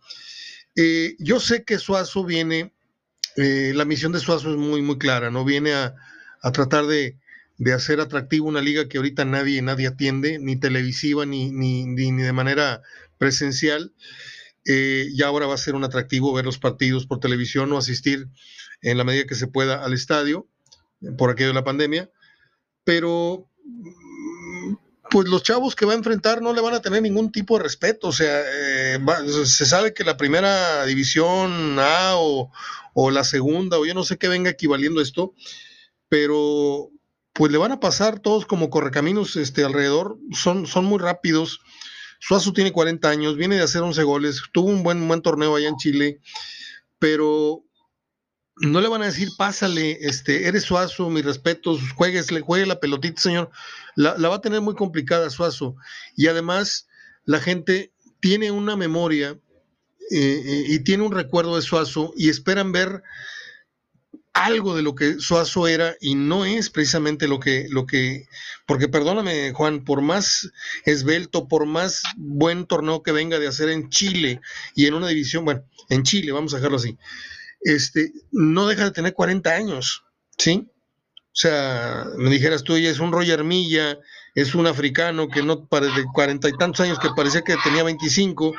[0.76, 2.72] Eh, yo sé que Suazo viene,
[3.36, 5.44] eh, la misión de Suazo es muy, muy clara, ¿no?
[5.44, 5.94] Viene a,
[6.52, 7.16] tratar de,
[7.74, 12.32] hacer atractivo una liga que ahorita nadie, nadie atiende, ni televisiva, ni, ni, ni, de
[12.32, 12.82] manera
[13.18, 13.92] presencial.
[14.66, 18.28] Eh, ya ahora va a ser un atractivo ver los partidos por televisión o asistir
[18.82, 20.46] en la medida que se pueda al estadio,
[21.16, 22.10] por aquello de la pandemia.
[22.84, 23.48] Pero
[25.10, 27.64] pues los chavos que va a enfrentar no le van a tener ningún tipo de
[27.64, 28.08] respeto.
[28.08, 28.98] O sea, eh,
[29.44, 32.50] se sabe que la primera división A o,
[33.10, 35.34] la segunda, o yo no sé qué venga equivaliendo esto,
[36.08, 36.90] pero
[37.32, 40.18] pues le van a pasar todos como correcaminos este, alrededor.
[40.32, 41.60] Son, son muy rápidos.
[42.20, 45.68] Suazo tiene 40 años, viene de hacer 11 goles, tuvo un buen, buen torneo allá
[45.68, 46.18] en Chile,
[46.98, 47.62] pero
[48.60, 51.80] no le van a decir, pásale, este, eres Suazo, mis respetos,
[52.30, 53.50] le juegue la pelotita, señor.
[53.94, 55.76] La, va a tener muy complicada Suazo.
[56.16, 56.88] Y además,
[57.24, 59.38] la gente tiene una memoria
[60.10, 63.02] eh, eh, y tiene un recuerdo de Suazo y esperan ver
[64.32, 68.26] algo de lo que Suazo era y no es precisamente lo que, lo que,
[68.66, 70.50] porque perdóname Juan, por más
[70.84, 74.40] esbelto, por más buen torneo que venga de hacer en Chile
[74.76, 76.96] y en una división, bueno, en Chile, vamos a dejarlo así,
[77.60, 80.04] este, no deja de tener 40 años,
[80.36, 80.70] ¿sí?
[81.16, 83.98] O sea, me dijeras tú, es un Roger Milla,
[84.34, 88.54] es un africano que no, de cuarenta y tantos años que parecía que tenía 25,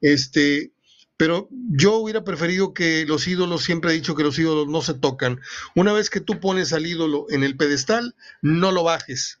[0.00, 0.72] este,
[1.16, 4.94] pero yo hubiera preferido que los ídolos, siempre he dicho que los ídolos no se
[4.94, 5.40] tocan.
[5.76, 9.38] Una vez que tú pones al ídolo en el pedestal, no lo bajes.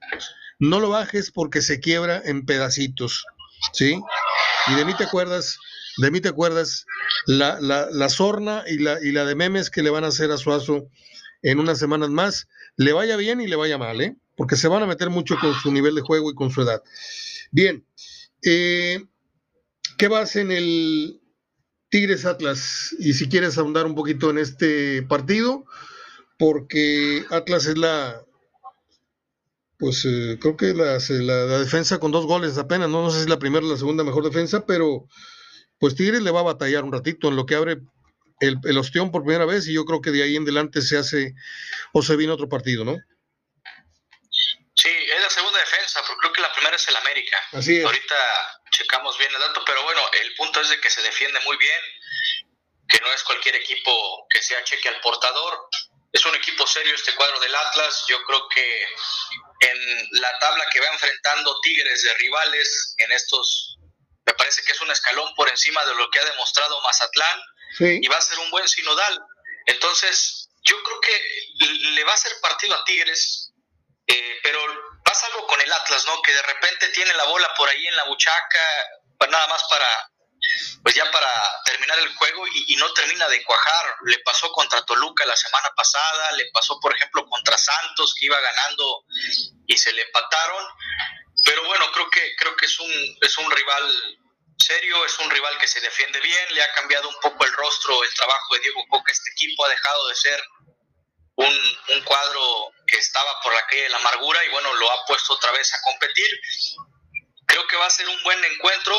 [0.58, 3.24] No lo bajes porque se quiebra en pedacitos.
[3.72, 4.00] ¿Sí?
[4.68, 5.58] Y de mí te acuerdas,
[5.98, 6.86] de mí te acuerdas
[7.26, 10.30] la, la, la sorna y la, y la de memes que le van a hacer
[10.30, 10.88] a Suazo
[11.42, 14.16] en unas semanas más, le vaya bien y le vaya mal, ¿eh?
[14.36, 16.82] Porque se van a meter mucho con su nivel de juego y con su edad.
[17.50, 17.84] Bien,
[18.42, 19.04] eh,
[19.98, 21.20] ¿qué vas en el,
[21.92, 22.96] Tigres Atlas.
[22.98, 25.66] Y si quieres ahondar un poquito en este partido,
[26.38, 28.24] porque Atlas es la,
[29.78, 33.02] pues eh, creo que la, la, defensa con dos goles apenas, ¿no?
[33.02, 35.06] no sé si es la primera o la segunda mejor defensa, pero
[35.82, 37.78] pues Tigres le va a batallar un ratito en lo que abre
[38.38, 40.96] el, el ostión por primera vez y yo creo que de ahí en adelante se
[40.96, 41.34] hace
[41.92, 42.94] o se viene otro partido, ¿no?
[44.76, 47.36] Sí, es la segunda defensa, porque creo que la primera es el América.
[47.50, 47.84] Así es.
[47.84, 48.14] Ahorita
[48.70, 51.80] checamos bien el dato, pero bueno, el punto es de que se defiende muy bien,
[52.88, 55.66] que no es cualquier equipo que sea cheque al portador.
[56.12, 58.04] Es un equipo serio este cuadro del Atlas.
[58.08, 58.86] Yo creo que
[59.62, 63.78] en la tabla que va enfrentando Tigres de rivales en estos,
[64.24, 67.40] me parece que es un escalón por encima de lo que ha demostrado Mazatlán
[67.78, 69.20] y va a ser un buen sinodal.
[69.66, 73.52] Entonces, yo creo que le va a hacer partido a Tigres,
[74.06, 74.60] eh, pero
[75.04, 76.20] pasa algo con el Atlas, ¿no?
[76.22, 78.68] Que de repente tiene la bola por ahí en la buchaca,
[79.28, 80.10] nada más para,
[80.82, 83.96] pues ya para terminar el juego y, no termina de cuajar.
[84.04, 88.40] Le pasó contra Toluca la semana pasada, le pasó, por ejemplo, contra Santos, que iba
[88.40, 89.04] ganando
[89.66, 90.64] y se le empataron.
[91.44, 94.18] Pero bueno, creo que, creo que es un, es un rival
[94.58, 98.02] serio, es un rival que se defiende bien, le ha cambiado un poco el rostro
[98.02, 99.12] el trabajo de Diego Coca.
[99.12, 100.42] Este equipo ha dejado de ser
[101.36, 101.54] un,
[101.96, 105.32] un, cuadro que estaba por la calle de la amargura y bueno, lo ha puesto
[105.34, 106.28] otra vez a competir.
[107.46, 108.94] Creo que va a ser un buen encuentro,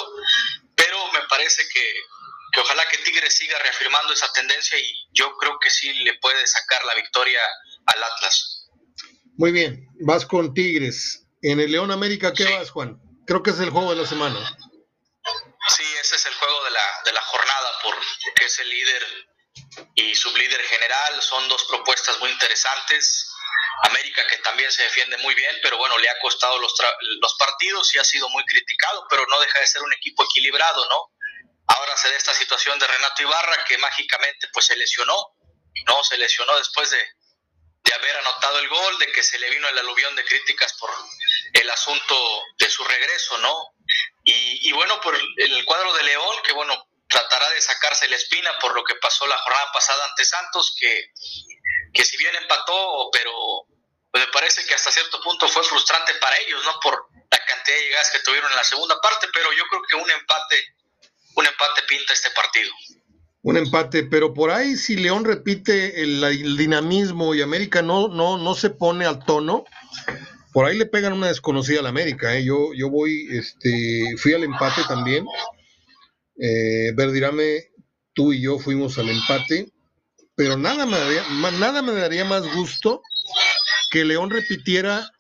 [0.76, 1.94] pero me parece que,
[2.52, 6.46] que ojalá que Tigres siga reafirmando esa tendencia y yo creo que sí le puede
[6.46, 7.42] sacar la victoria
[7.86, 8.70] al Atlas.
[9.38, 11.23] Muy bien, vas con Tigres.
[11.44, 12.98] En el León América, ¿qué vas, Juan?
[13.28, 14.40] Creo que es el juego de la semana.
[15.68, 19.04] Sí, ese es el juego de la, de la jornada, porque es el líder
[19.96, 21.22] y sublíder general.
[21.22, 23.30] Son dos propuestas muy interesantes.
[23.84, 26.74] América que también se defiende muy bien, pero bueno, le ha costado los,
[27.20, 30.88] los partidos y ha sido muy criticado, pero no deja de ser un equipo equilibrado,
[30.90, 31.12] ¿no?
[31.68, 35.36] Ahora se da esta situación de Renato Ibarra que mágicamente pues se lesionó,
[35.88, 36.04] ¿no?
[36.06, 37.04] Se lesionó después de,
[37.94, 40.90] haber anotado el gol, de que se le vino el aluvión de críticas por
[41.54, 43.76] el asunto de su regreso, ¿no?
[44.24, 48.58] Y, y bueno, por el cuadro de León, que bueno, tratará de sacarse la espina
[48.60, 51.12] por lo que pasó la jornada pasada ante Santos, que,
[51.94, 53.32] que si bien empató, pero
[54.14, 56.80] me parece que hasta cierto punto fue frustrante para ellos, ¿no?
[56.80, 59.96] Por la cantidad de llegadas que tuvieron en la segunda parte, pero yo creo que
[59.96, 60.76] un empate,
[61.36, 62.74] un empate pinta este partido.
[63.44, 68.56] Un empate, pero por ahí si León repite el, dinamismo y América no, no, no
[68.56, 69.66] se pone al tono,
[70.54, 72.46] por ahí le pegan una desconocida a la América, ¿eh?
[72.46, 75.26] Yo, yo voy, este, fui al empate también
[76.38, 77.72] eh, Verdirame,
[78.14, 79.72] tú y yo fuimos al empate,
[80.36, 81.24] pero nada me, daría,
[81.60, 83.02] nada me daría más gusto
[83.92, 85.12] que León repitiera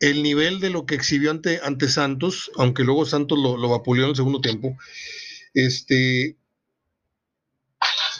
[0.00, 4.04] el nivel de lo que exhibió ante, ante Santos, aunque luego Santos lo, lo vapuleó
[4.04, 4.76] en el segundo tiempo,
[5.54, 6.36] este,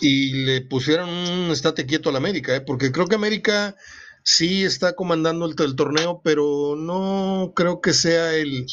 [0.01, 2.61] y le pusieron un estate quieto al América, ¿eh?
[2.61, 3.77] porque creo que América
[4.23, 8.67] sí está comandando el, el, torneo, pero no creo que sea el,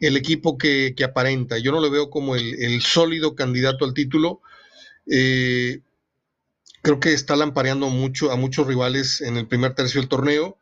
[0.00, 1.58] el equipo que, aparenta.
[1.58, 4.40] Yo no lo veo como el, sólido candidato al título.
[5.06, 5.80] Eh,
[6.82, 10.58] creo que está lampareando mucho a muchos rivales en el primer tercio del torneo,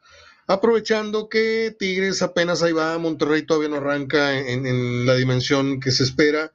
[0.49, 6.03] aprovechando que Tigres apenas ahí va, Monterrey todavía no arranca en, la dimensión que se
[6.03, 6.53] espera.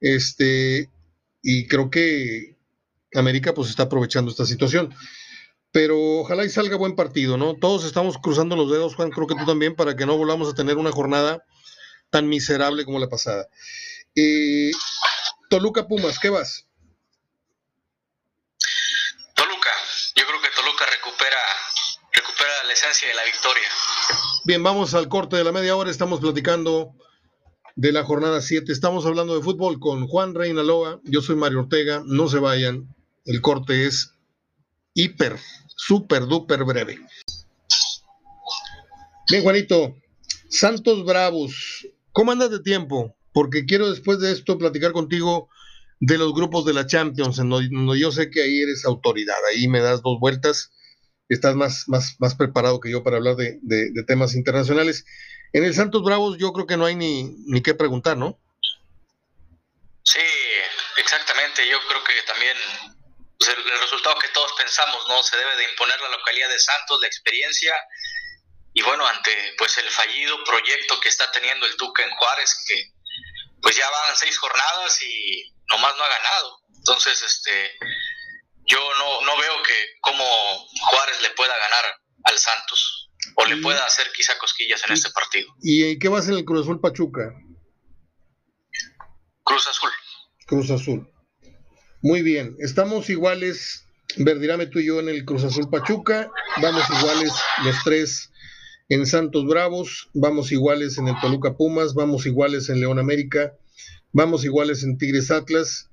[0.00, 0.90] Este,
[1.42, 2.56] y creo que
[3.14, 4.94] América pues está aprovechando esta situación.
[5.72, 7.54] Pero ojalá y salga buen partido, ¿no?
[7.54, 10.54] Todos estamos cruzando los dedos, Juan, creo que tú también, para que no volvamos a
[10.54, 11.44] tener una jornada
[12.10, 13.46] tan miserable como la pasada.
[14.16, 14.72] Eh,
[15.48, 16.66] Toluca Pumas, ¿qué vas?
[19.34, 19.70] Toluca,
[20.16, 21.38] yo creo que Toluca recupera,
[22.12, 23.68] recupera la esencia de la victoria.
[24.44, 26.94] Bien, vamos al corte de la media hora, estamos platicando
[27.76, 32.02] de la jornada 7, estamos hablando de fútbol con Juan Reinaloa, yo soy Mario Ortega,
[32.04, 32.92] no se vayan,
[33.24, 34.14] el corte es
[34.94, 35.38] hiper,
[35.76, 36.98] súper, duper breve.
[39.30, 39.96] Bien, Juanito,
[40.48, 43.16] Santos Bravos, ¿cómo andas de tiempo?
[43.32, 45.48] Porque quiero después de esto platicar contigo
[46.00, 49.68] de los grupos de la Champions, en donde yo sé que ahí eres autoridad, ahí
[49.68, 50.72] me das dos vueltas,
[51.28, 53.60] estás más, más, más preparado que yo para hablar de,
[54.06, 55.04] temas internacionales.
[55.52, 58.38] En el Santos Bravos yo creo que no hay ni, ni qué preguntar, ¿no?
[60.02, 60.18] Sí,
[60.96, 62.99] exactamente, yo creo que también
[63.40, 65.22] pues, el, resultado que todos pensamos, ¿no?
[65.22, 67.74] Se debe de imponer la localidad de Santos, la experiencia,
[68.74, 72.92] y bueno, ante pues el fallido proyecto que está teniendo el Tuca en Juárez, que
[73.62, 76.60] pues ya van seis jornadas y nomás no ha ganado.
[76.76, 77.72] Entonces, este,
[78.66, 80.24] yo no, no veo que cómo
[80.90, 81.84] Juárez le pueda ganar
[82.24, 85.52] al Santos o le pueda hacer quizá cosquillas en este partido.
[85.62, 87.32] ¿Y qué va a ser el Cruz Azul Pachuca?
[89.42, 89.90] Cruz Azul.
[90.46, 91.10] Cruz Azul.
[92.02, 93.84] Muy bien, estamos iguales,
[94.16, 96.30] Verdirame tú y yo en el Cruz Azul Pachuca,
[96.62, 97.32] vamos iguales
[97.62, 98.30] los tres
[98.88, 103.52] en Santos Bravos, vamos iguales en el Toluca Pumas, vamos iguales en León América,
[104.12, 105.90] vamos iguales en Tigres Atlas,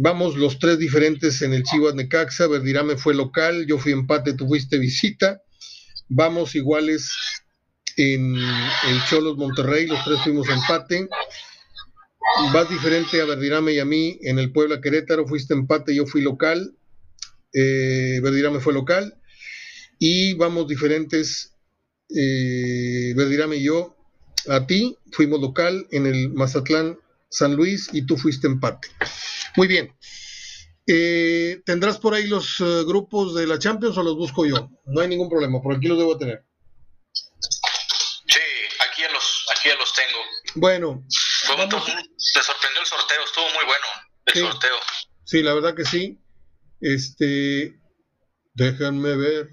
[0.00, 4.48] vamos los tres diferentes en el Chivas Necaxa, Verdirame fue local, yo fui empate, tú
[4.48, 5.42] fuiste visita,
[6.08, 7.12] vamos iguales
[7.98, 11.06] en el Cholos Monterrey, los tres fuimos empate,
[12.52, 16.22] vas diferente a Verdirame y a mí en el Puebla Querétaro, fuiste empate, yo fui
[16.22, 16.74] local,
[17.52, 19.20] eh, Verdirame fue local,
[19.98, 21.54] y vamos diferentes,
[22.08, 23.96] eh, Verdirame y yo
[24.48, 26.98] a ti, fuimos local en el Mazatlán
[27.30, 28.88] San Luis y tú fuiste empate.
[29.56, 29.94] Muy bien.
[30.86, 34.70] Eh, ¿Tendrás por ahí los eh, grupos de la Champions o los busco yo?
[34.86, 36.44] No hay ningún problema, por aquí los debo tener.
[37.12, 38.40] Sí,
[38.88, 40.18] aquí ya los, aquí los tengo.
[40.54, 41.04] Bueno.
[41.56, 43.86] Te sorprendió el sorteo, estuvo muy bueno
[44.26, 44.76] el sorteo.
[45.24, 46.18] Sí, la verdad que sí.
[46.80, 47.78] Este,
[48.54, 49.48] déjenme ver.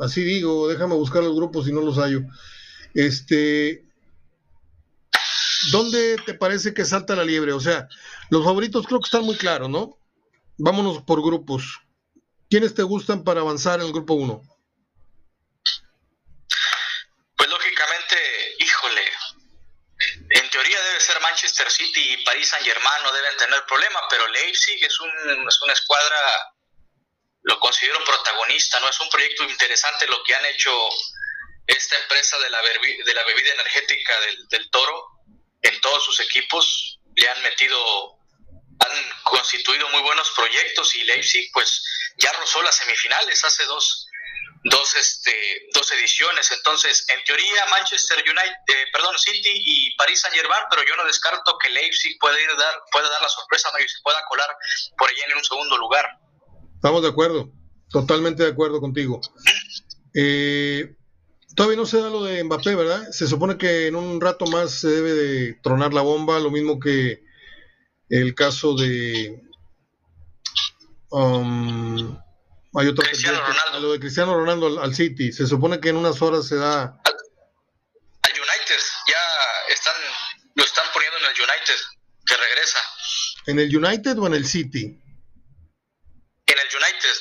[0.00, 2.20] Así digo, déjame buscar los grupos si no los hallo.
[2.94, 3.84] Este,
[5.72, 7.52] ¿dónde te parece que salta la liebre?
[7.52, 7.88] O sea,
[8.30, 9.98] los favoritos creo que están muy claros, ¿no?
[10.58, 11.80] Vámonos por grupos.
[12.48, 14.42] ¿Quiénes te gustan para avanzar en el grupo 1?
[17.36, 18.16] Pues lógicamente,
[18.58, 19.02] híjole,
[20.30, 24.26] en teoría debe ser Manchester City y París Saint Germain no deben tener problema, pero
[24.28, 26.16] Leipzig es, un, es una escuadra,
[27.42, 28.88] lo considero protagonista, ¿no?
[28.88, 30.72] Es un proyecto interesante lo que han hecho
[31.66, 35.06] esta empresa de la, bebida energética del, Toro,
[35.62, 37.78] en todos sus equipos, le han metido,
[38.80, 41.84] han constituido muy buenos proyectos y Leipzig pues
[42.16, 44.08] ya rozó las semifinales hace dos,
[44.64, 45.32] dos, este,
[45.72, 46.50] dos ediciones.
[46.50, 51.04] Entonces, en teoría, Manchester United, eh, perdón, City y París Saint Germain, pero yo no
[51.04, 54.48] descarto que Leipzig pueda ir dar, pueda dar la sorpresa y se pueda colar
[54.96, 56.06] por allá en un segundo lugar.
[56.74, 57.52] Estamos de acuerdo,
[57.90, 59.20] totalmente de acuerdo contigo.
[60.14, 60.96] Eh,
[61.56, 63.10] Todavía no se da lo de Mbappé, ¿verdad?
[63.10, 66.78] Se supone que en un rato más se debe de tronar la bomba, lo mismo
[66.78, 67.22] que
[68.08, 69.42] el caso de...
[71.10, 72.16] Um,
[72.74, 73.80] hay otro Cristiano Ronaldo.
[73.80, 75.32] lo de Cristiano Ronaldo al, City.
[75.32, 76.82] Se supone que en unas horas se da...
[76.82, 79.96] Al, United, ya están,
[80.54, 81.80] lo están poniendo en el United,
[82.26, 82.78] que regresa.
[83.46, 84.84] ¿En el United o en el City?
[86.46, 87.14] En el United.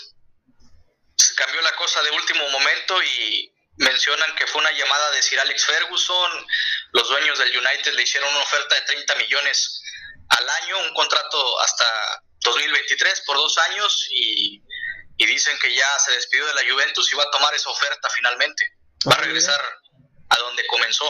[1.18, 5.40] Se cambió la cosa de último momento y mencionan que fue una llamada de Sir
[5.40, 6.32] Alex Ferguson,
[6.92, 9.82] los dueños del United le hicieron una oferta de 30 millones
[10.30, 11.86] al año, un contrato hasta
[12.42, 14.62] 2023 por dos años y,
[15.26, 18.64] dicen que ya se despidió de la Juventus y va a tomar esa oferta finalmente,
[19.08, 19.60] va a regresar
[20.30, 21.06] a donde comenzó.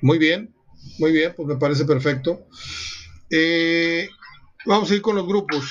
[0.00, 0.54] Muy bien,
[0.98, 2.46] muy bien, pues me parece perfecto.
[3.30, 4.08] Eh,
[4.64, 5.64] vamos a ir con los grupos.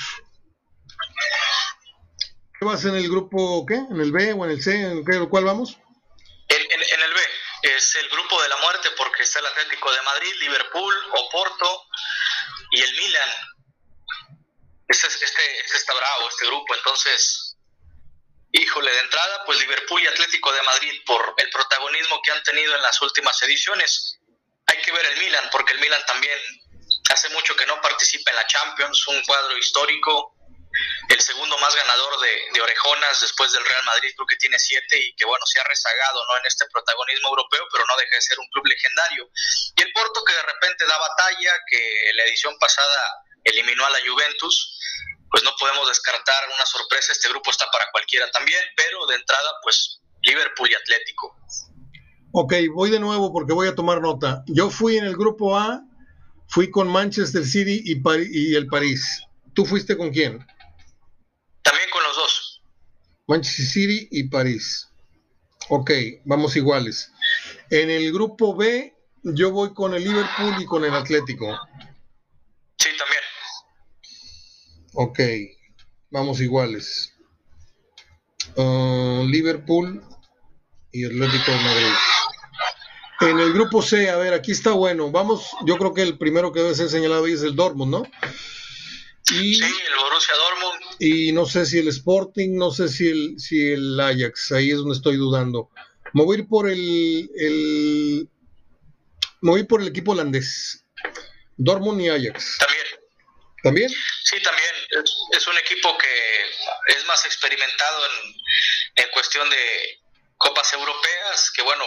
[2.58, 3.74] ¿Qué vas en el grupo qué?
[3.74, 4.74] ¿En el B o en el C?
[4.74, 5.78] ¿En el cuál vamos?
[6.48, 7.20] En, el B
[7.62, 11.86] es el grupo de la muerte porque está el Atlético de Madrid, Liverpool, Oporto
[12.72, 13.28] y el Milan.
[14.88, 16.74] Este, este, este está bravo, este grupo.
[16.74, 17.41] Entonces,
[18.52, 22.74] híjole, de entrada, pues Liverpool y Atlético de Madrid por el protagonismo que han tenido
[22.74, 24.18] en las últimas ediciones.
[24.66, 26.38] Hay que ver el Milan porque el Milan también
[27.10, 30.36] hace mucho que no participa en la Champions, un cuadro histórico
[31.08, 35.14] el segundo más ganador de, orejonas después del Real Madrid, creo que tiene siete y
[35.16, 36.38] que bueno, se ha rezagado ¿no?
[36.38, 39.28] en este protagonismo europeo, pero no deja de ser un club legendario.
[39.76, 44.00] Y el Porto que de repente da batalla, que la edición pasada eliminó a la
[44.06, 44.78] Juventus,
[45.32, 49.48] pues no podemos descartar una sorpresa, este grupo está para cualquiera también, pero de entrada
[49.62, 51.34] pues Liverpool y Atlético.
[52.32, 54.44] Ok, voy de nuevo porque voy a tomar nota.
[54.46, 55.82] Yo fui en el grupo A,
[56.48, 59.24] fui con Manchester City y, y el París.
[59.54, 60.46] ¿Tú fuiste con quién?
[61.62, 62.02] También con
[63.26, 64.88] Manchester City y París.
[65.68, 65.90] Ok,
[66.24, 67.10] vamos iguales.
[67.70, 71.58] En el grupo B, yo voy con el Liverpool y con el Atlético.
[72.78, 73.22] Sí, también.
[74.94, 75.20] Ok,
[76.10, 77.14] vamos iguales.
[78.56, 80.02] Uh, Liverpool
[80.92, 81.92] y Atlético de Madrid.
[83.20, 85.10] En el grupo C, a ver, aquí está bueno.
[85.10, 88.02] Vamos, yo creo que el primero que debe ser señalado ahí es el Dortmund, ¿no?
[89.32, 90.96] Y, sí, el Borussia Dortmund.
[90.98, 94.78] Y no sé si el Sporting, no sé si el, si el Ajax, ahí es
[94.78, 95.70] donde estoy dudando.
[96.12, 98.28] Me voy a ir por el, el
[99.40, 100.84] me voy por el equipo holandés.
[101.56, 102.58] Dortmund y Ajax.
[102.58, 102.91] También.
[103.62, 103.90] ¿También?
[104.24, 104.70] Sí, también.
[105.32, 106.50] Es, un equipo que
[106.88, 110.00] es más experimentado en, en cuestión de
[110.36, 111.84] copas europeas, que bueno,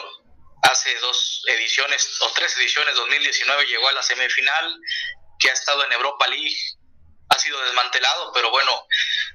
[0.64, 4.80] hace dos ediciones o tres ediciones, 2019 llegó a la semifinal,
[5.40, 6.58] que ha estado en Europa League,
[7.30, 8.88] ha sido desmantelado, pero bueno,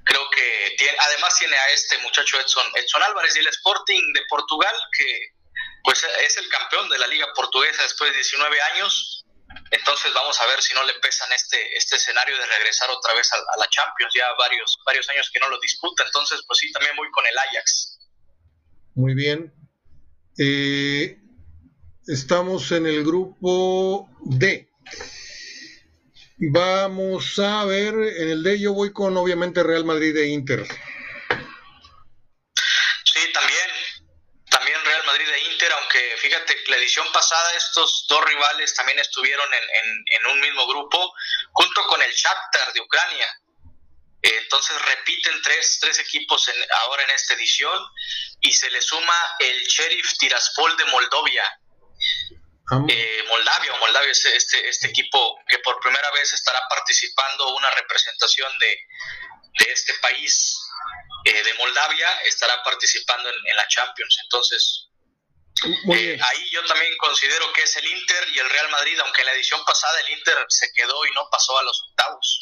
[0.05, 4.23] creo que tiene, además tiene a este muchacho Edson, Edson Álvarez y el Sporting de
[4.29, 5.35] Portugal, que
[5.85, 9.20] pues es el campeón de la liga portuguesa después de 19 años.
[9.71, 13.33] Entonces vamos a ver si no le pesan este, este escenario de regresar otra vez
[13.33, 16.05] a, la Champions, ya varios, varios años que no lo disputa.
[16.05, 17.99] Entonces, pues sí, también voy con el Ajax.
[18.95, 19.53] Muy bien.
[20.39, 21.19] Eh,
[22.07, 24.69] estamos en el grupo D.
[26.39, 30.67] Vamos a ver, en el D yo voy con obviamente Real Madrid e Inter.
[33.05, 33.71] Sí, también,
[34.49, 38.99] también Real Madrid e Inter, aunque fíjate que la edición pasada estos dos rivales también
[38.99, 41.15] estuvieron en, un mismo grupo,
[41.53, 43.33] junto con el Shakhtar de Ucrania.
[44.23, 46.51] entonces repiten tres, tres equipos
[46.83, 47.81] ahora en esta edición
[48.41, 51.45] y se le suma el Sheriff Tiraspol de Moldovia.
[52.89, 58.51] Eh, Moldavia Moldavia es este, este equipo que por primera vez estará participando una representación
[58.59, 58.79] de,
[59.69, 60.57] este país
[61.25, 64.89] eh, de Moldavia estará participando en, la Champions entonces
[65.95, 69.27] eh, ahí yo también considero que es el Inter y el Real Madrid aunque en
[69.27, 72.39] la edición pasada el Inter se quedó y no pasó a los octavos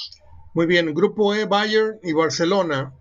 [0.54, 2.92] muy bien grupo E Bayern y Barcelona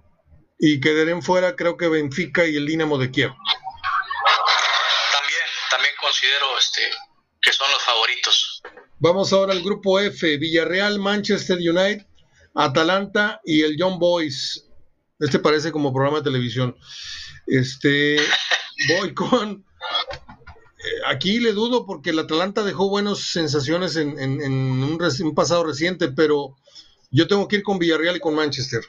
[0.60, 3.32] y quedarán fuera creo que Benfica y el Dinamo de Kiev.
[5.12, 6.82] También, también considero este
[7.42, 8.62] que son los favoritos.
[9.00, 12.06] Vamos ahora al grupo F, Villarreal, Manchester United,
[12.56, 14.68] Atalanta y el Young Boys.
[15.20, 16.76] Este parece como programa de televisión.
[17.46, 18.18] Este
[18.90, 19.66] voy con
[21.06, 26.56] aquí le dudo porque el Atalanta dejó buenas sensaciones en, un pasado reciente, pero
[27.12, 28.82] yo tengo que ir con Villarreal y con Manchester.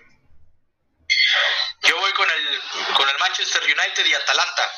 [3.29, 4.73] Manchester United y Atalanta.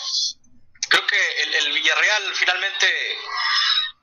[0.89, 2.87] Creo que el, Villarreal finalmente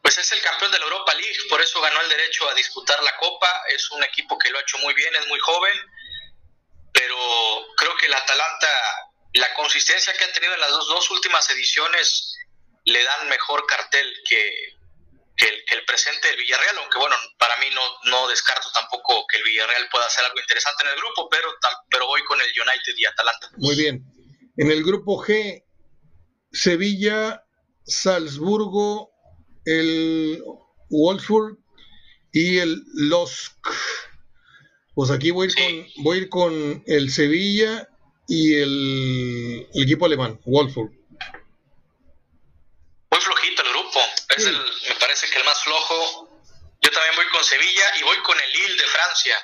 [0.01, 3.01] pues es el campeón de la Europa League, por eso ganó el derecho a disputar
[3.03, 5.73] la Copa, es un equipo que lo ha hecho muy bien, es muy joven,
[6.93, 7.17] pero
[7.75, 8.67] creo que el Atalanta,
[9.37, 12.35] la consistencia que ha tenido en las dos, últimas ediciones,
[12.85, 14.75] le dan mejor cartel que,
[15.37, 19.87] el, presente del Villarreal, aunque bueno, para mí no, no descarto tampoco que el Villarreal
[19.91, 21.49] pueda hacer algo interesante en el grupo, pero,
[21.89, 23.49] pero voy con el United y Atalanta.
[23.57, 24.03] Muy bien.
[24.57, 25.63] En el grupo G,
[26.51, 27.43] Sevilla,
[27.85, 29.11] Salzburgo,
[29.65, 30.41] el
[30.89, 31.57] Wolfsburg
[32.31, 33.55] y el Losk.
[34.95, 37.87] Pues aquí voy a ir, con, voy a ir con el Sevilla
[38.27, 40.91] y el, equipo alemán, Wolfsburg.
[43.11, 43.99] Muy flojito el grupo,
[44.37, 46.29] es el, me parece que el más flojo.
[46.81, 49.35] Yo también voy con Sevilla y voy con el Lille de Francia.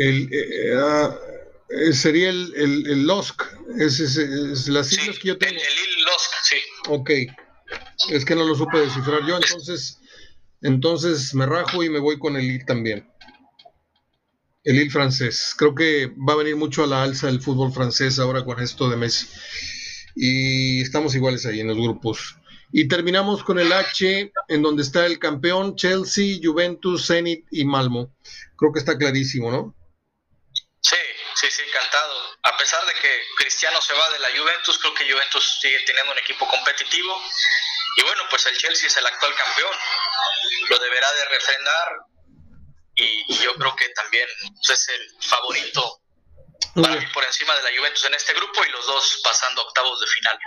[0.00, 1.14] el, eh, ah,
[1.68, 3.42] eh, sería el, el, el LOSC,
[3.78, 5.52] es, es, las siglas que yo tengo.
[5.52, 6.56] El, el LOSC, sí.
[6.88, 7.10] Ok,
[8.10, 9.98] es que no lo supe descifrar yo, entonces,
[10.62, 13.09] entonces me rajo y me voy con el IL también.
[14.62, 15.54] El IL francés.
[15.56, 18.90] Creo que va a venir mucho a la alza el fútbol francés ahora con esto
[18.90, 19.26] de Messi.
[20.14, 22.36] Y estamos iguales ahí en los grupos.
[22.72, 28.14] Y terminamos con el H, en donde está el campeón Chelsea, Juventus, Zenit y Malmo.
[28.56, 29.74] Creo que está clarísimo, ¿no?
[30.80, 30.96] Sí,
[31.34, 32.14] sí, sí, encantado.
[32.44, 36.12] A pesar de que Cristiano se va de la Juventus, creo que Juventus sigue teniendo
[36.12, 37.20] un equipo competitivo.
[37.96, 39.74] Y bueno, pues el Chelsea es el actual campeón.
[40.68, 41.88] Lo deberá de refrendar.
[43.00, 44.28] Y, yo creo que también
[44.66, 46.00] pues, es el favorito
[46.74, 50.06] para por encima de la Juventus en este grupo y los dos pasando octavos de
[50.06, 50.38] final.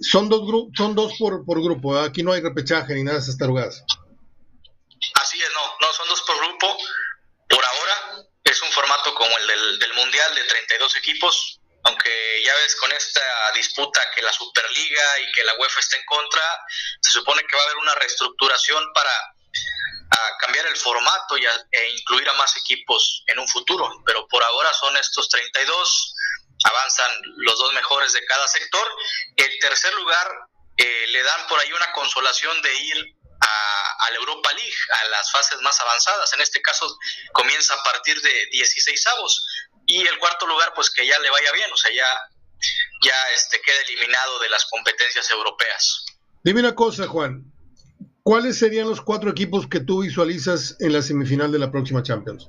[0.00, 0.42] Son dos,
[0.76, 2.06] son dos por, por grupo, ¿eh?
[2.06, 3.84] aquí no hay repechaje ni nada de esas tarugadas.
[5.14, 6.76] Así es, no, no, son dos por grupo.
[7.48, 12.76] Por ahora, es un formato como el del, Mundial de 32 equipos, aunque ya ves
[12.76, 13.22] con esta
[13.54, 16.42] disputa que la Superliga y que la UEFA está en contra,
[17.00, 19.10] se supone que va a haber una reestructuración para
[20.38, 24.72] cambiar el formato y e incluir a más equipos en un futuro, pero por ahora
[24.74, 26.14] son estos 32,
[26.64, 28.86] avanzan los dos mejores de cada sector.
[29.36, 30.28] El tercer lugar
[30.76, 35.30] eh, le dan por ahí una consolación de ir a, la Europa League, a las
[35.30, 36.32] fases más avanzadas.
[36.34, 36.98] En este caso
[37.32, 39.46] comienza a partir de 16 avos.
[39.86, 42.08] Y el cuarto lugar, pues que ya le vaya bien, o sea, ya,
[43.02, 46.04] ya este, queda eliminado de las competencias europeas.
[46.42, 47.44] Dime una cosa, Juan.
[48.22, 52.48] ¿Cuáles serían los cuatro equipos que tú visualizas en la semifinal de la próxima Champions?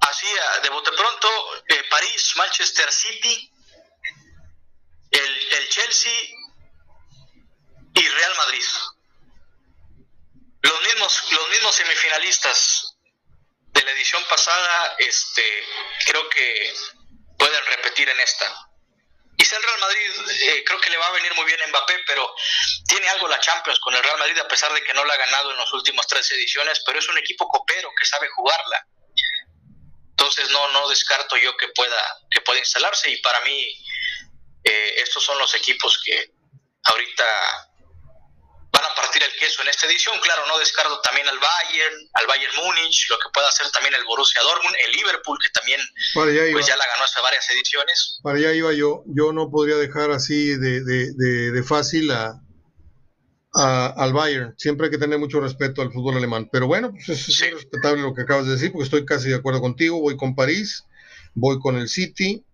[0.00, 0.26] Así,
[0.62, 1.28] de bote pronto,
[1.68, 3.52] eh, París, Manchester City,
[5.10, 6.12] el, el Chelsea
[7.94, 8.64] y Real Madrid.
[10.62, 12.96] Los mismos, los mismos semifinalistas
[13.72, 15.42] de la edición pasada, este,
[16.06, 16.74] creo que
[17.38, 18.69] pueden repetir en esta.
[19.40, 20.10] Y el Real Madrid,
[20.42, 22.34] eh, creo que le va a venir muy bien Mbappé, pero
[22.86, 25.16] tiene algo la Champions con el Real Madrid, a pesar de que no la ha
[25.16, 28.86] ganado en las últimas tres ediciones, pero es un equipo copero que sabe jugarla.
[30.10, 33.82] Entonces no, no descarto yo que pueda, que pueda instalarse y para mí
[34.62, 36.32] eh, estos son los equipos que
[36.84, 37.69] ahorita a
[39.10, 40.14] partir el queso en esta edición.
[40.22, 44.04] Claro, no descarto también al Bayern, al Bayern Múnich, lo que pueda hacer también el
[44.04, 45.80] Borussia Dortmund, el Liverpool, que también
[46.14, 48.20] pues ya la ganó hace varias ediciones.
[48.22, 49.02] Para allá iba yo.
[49.06, 52.38] Yo no podría dejar así de, de, de, fácil a,
[53.52, 54.54] al Bayern.
[54.56, 56.48] Siempre hay que tener mucho respeto al fútbol alemán.
[56.52, 59.60] Pero bueno, pues es, respetable lo que acabas de decir, porque estoy casi de acuerdo
[59.60, 60.00] contigo.
[60.00, 60.84] Voy con París,
[61.34, 62.44] voy con el City,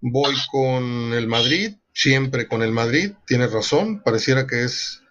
[0.00, 3.12] voy con el Madrid, siempre con el Madrid.
[3.26, 5.03] Tienes razón, pareciera que es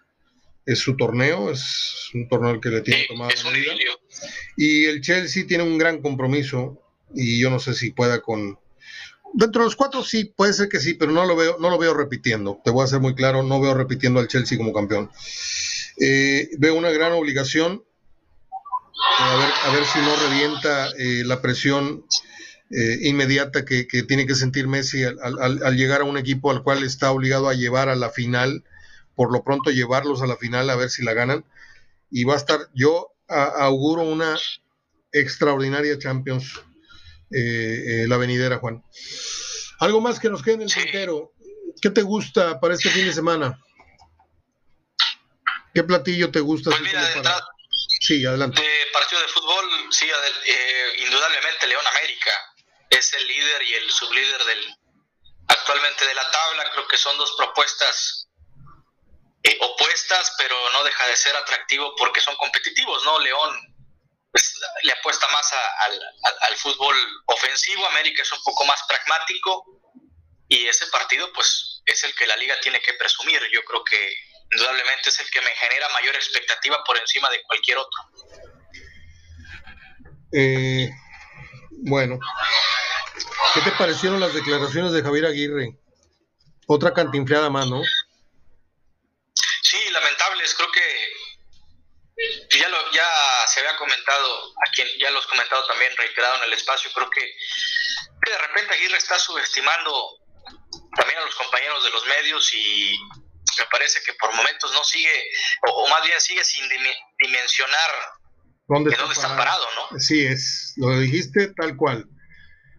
[0.66, 3.32] es su torneo, es un torneo al que le tiene tomado.
[4.57, 6.82] Y el Chelsea tiene un gran compromiso
[7.14, 8.57] y yo no sé si pueda con
[9.34, 11.78] dentro de los cuatro sí, puede ser que sí, pero no lo veo, no lo
[11.78, 12.61] veo repitiendo.
[12.64, 15.11] Te voy a ser muy claro, no veo repitiendo al Chelsea como campeón.
[15.99, 17.84] Eh, veo una gran obligación
[19.20, 22.05] a, ver, si no revienta eh, la presión
[22.72, 27.11] eh, inmediata que, tiene que sentir Messi al, llegar a un equipo al cual está
[27.11, 28.64] obligado a llevar a la final
[29.16, 31.45] por lo pronto llevarlos a la final a ver si la ganan.
[32.09, 34.38] Y va a estar, yo auguro una
[35.11, 36.61] extraordinaria Champions
[37.32, 38.84] eh, eh, la venidera, Juan.
[39.80, 41.34] Algo más que nos quede en el tintero.
[41.82, 43.59] ¿Qué te gusta para este fin de semana?
[45.74, 46.70] ¿Qué platillo te gusta?
[46.70, 47.01] Pues mira,
[47.99, 48.61] Sí, adelante.
[48.61, 52.32] De partido de fútbol, sí, eh, indudablemente León América
[52.89, 54.76] es el líder y el sublíder del
[55.47, 56.70] actualmente de la tabla.
[56.74, 58.28] Creo que son dos propuestas
[59.44, 63.20] eh, opuestas, pero no deja de ser atractivo porque son competitivos, ¿no?
[63.20, 63.76] León
[64.32, 69.66] pues, le apuesta más al, fútbol ofensivo, América es un poco más pragmático
[70.48, 73.41] y ese partido pues es el que la liga tiene que presumir.
[73.52, 74.16] Yo creo que
[74.52, 78.02] indudablemente es el que me genera mayor expectativa por encima de cualquier otro.
[80.32, 80.89] Eh,
[81.86, 82.18] bueno,
[83.54, 85.78] ¿qué te parecieron las declaraciones de Javier Aguirre?
[86.66, 87.82] Otra cantinfleada más, ¿no?
[89.74, 93.07] Sí, lamentables, creo que ya, lo, ya
[93.47, 97.21] se había comentado, a quien ya los comentado también reiterado en el espacio, creo que,
[97.21, 100.19] de repente Aguirre está subestimando
[100.95, 102.95] también a los compañeros de los medios y
[103.57, 105.32] me parece que por momentos no sigue,
[105.67, 106.69] o, más bien sigue sin
[107.19, 107.89] dimensionar
[108.67, 109.99] ¿Dónde, está, dónde está parado, ¿no?
[109.99, 112.07] Sí, es, lo dijiste tal cual.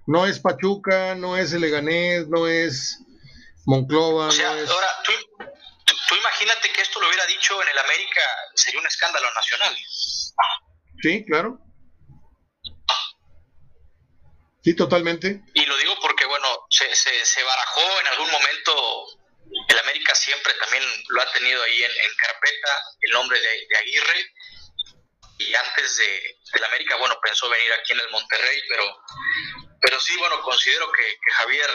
[0.06, 3.00] No es Pachuca, no es el Leganés, no es
[3.66, 4.28] Monclova.
[4.28, 5.12] O sea, ahora tú,
[6.08, 8.20] Tú imagínate que esto lo hubiera dicho en el América,
[8.54, 9.76] sería un escándalo nacional.
[11.02, 11.58] Sí, claro.
[14.62, 15.42] Sí, totalmente.
[15.52, 19.06] Y lo digo porque, bueno, se, se, barajó en algún momento,
[19.68, 24.32] el América siempre también lo ha tenido ahí en, carpeta, el nombre de, Aguirre,
[25.38, 28.96] y antes de, del América, bueno, pensó venir aquí en el Monterrey, pero,
[29.82, 31.70] pero sí, bueno, considero que, que Javier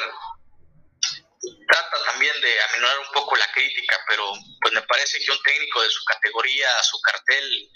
[1.67, 5.81] trata también de aminorar un poco la crítica, pero pues me parece que un técnico
[5.81, 7.69] de su categoría, su cartel,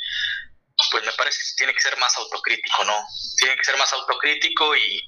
[0.91, 3.05] pues me parece que tiene que ser más autocrítico, ¿no?
[3.37, 5.01] Tiene que ser más autocrítico y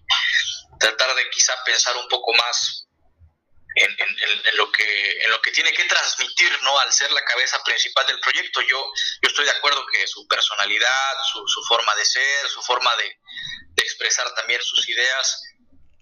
[0.79, 2.87] tratar de quizá pensar un poco más
[3.75, 6.79] en, lo que en lo que tiene que transmitir, ¿no?
[6.79, 8.77] Al ser la cabeza principal del proyecto, yo
[9.21, 13.17] yo estoy de acuerdo que su personalidad, su, forma de ser, su forma de
[13.77, 15.41] expresar también sus ideas,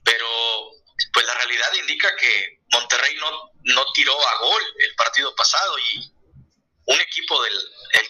[0.04, 3.30] pero pues la realidad indica que Monterrey no,
[3.76, 6.14] no tiró a gol el partido pasado y
[6.86, 7.54] un equipo del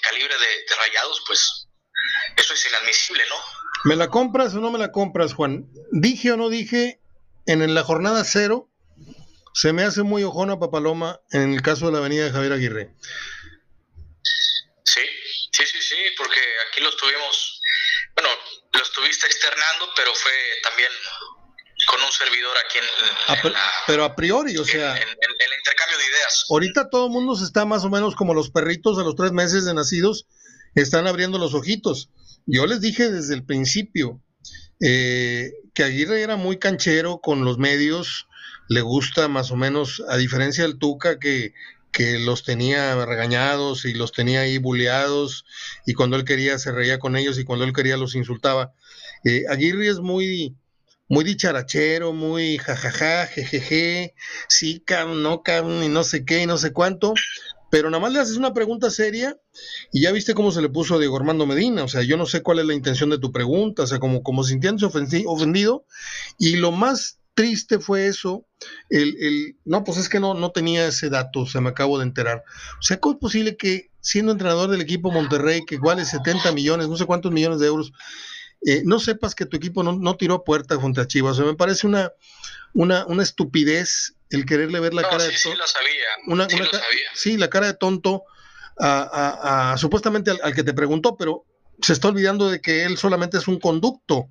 [0.01, 1.67] calibre de, Rayados, pues
[2.37, 3.35] eso es inadmisible, ¿no?
[3.85, 5.67] ¿Me la compras o no me la compras, Juan?
[5.91, 6.99] Dije o no dije,
[7.45, 8.69] en la jornada cero,
[9.53, 12.95] se me hace muy ojona Papaloma en el caso de la avenida de Javier Aguirre.
[14.83, 15.01] Sí.
[15.51, 17.61] sí, porque aquí lo estuvimos,
[18.15, 18.29] bueno,
[18.71, 20.91] lo estuviste externando, pero fue también
[21.85, 23.53] con un servidor aquí en,
[23.87, 26.45] pero a priori, o sea, en, el intercambio de ideas.
[26.49, 29.31] Ahorita todo el mundo se está más o menos como los perritos a los tres
[29.31, 30.25] meses de nacidos,
[30.75, 32.09] están abriendo los ojitos.
[32.45, 34.21] Yo les dije desde el principio
[34.81, 38.27] eh, que Aguirre era muy canchero con los medios,
[38.69, 41.53] le gusta más o menos, a diferencia del Tuca, que,
[41.91, 45.45] que los tenía regañados y los tenía ahí buleados,
[45.85, 48.73] y cuando él quería se reía con ellos y cuando él quería los insultaba.
[49.23, 50.55] Eh, Aguirre es muy,
[51.07, 54.15] muy dicharachero, muy jajaja, jejeje,
[54.47, 57.13] sí, cam, no, cam, y no sé qué, y no sé cuánto,
[57.69, 59.37] pero nada más le haces una pregunta seria
[59.91, 62.25] y ya viste cómo se le puso a Diego Armando Medina, o sea, yo no
[62.25, 64.85] sé cuál es la intención de tu pregunta, o sea, como, como sintiéndose
[65.25, 65.85] ofendido,
[66.37, 68.45] y lo más triste fue eso,
[68.89, 72.05] el, el, no, pues es que no, no tenía ese dato, se me acabo de
[72.05, 72.43] enterar.
[72.79, 76.89] O sea, ¿cómo es posible que siendo entrenador del equipo Monterrey, que vale 70 millones,
[76.89, 77.91] no sé cuántos millones de euros,
[78.65, 81.33] eh, no sepas que tu equipo no, tiró a puerta contra Chivas.
[81.33, 82.11] O sea, me parece una,
[82.73, 85.39] una, una estupidez el quererle ver la cara de tonto.
[85.39, 86.49] Sí, lo sabía.
[86.49, 87.09] sí, lo sabía.
[87.13, 88.23] sí, la cara de tonto
[88.79, 91.45] a, supuestamente al, que te preguntó, pero
[91.81, 94.29] se está olvidando de que él solamente es un conducto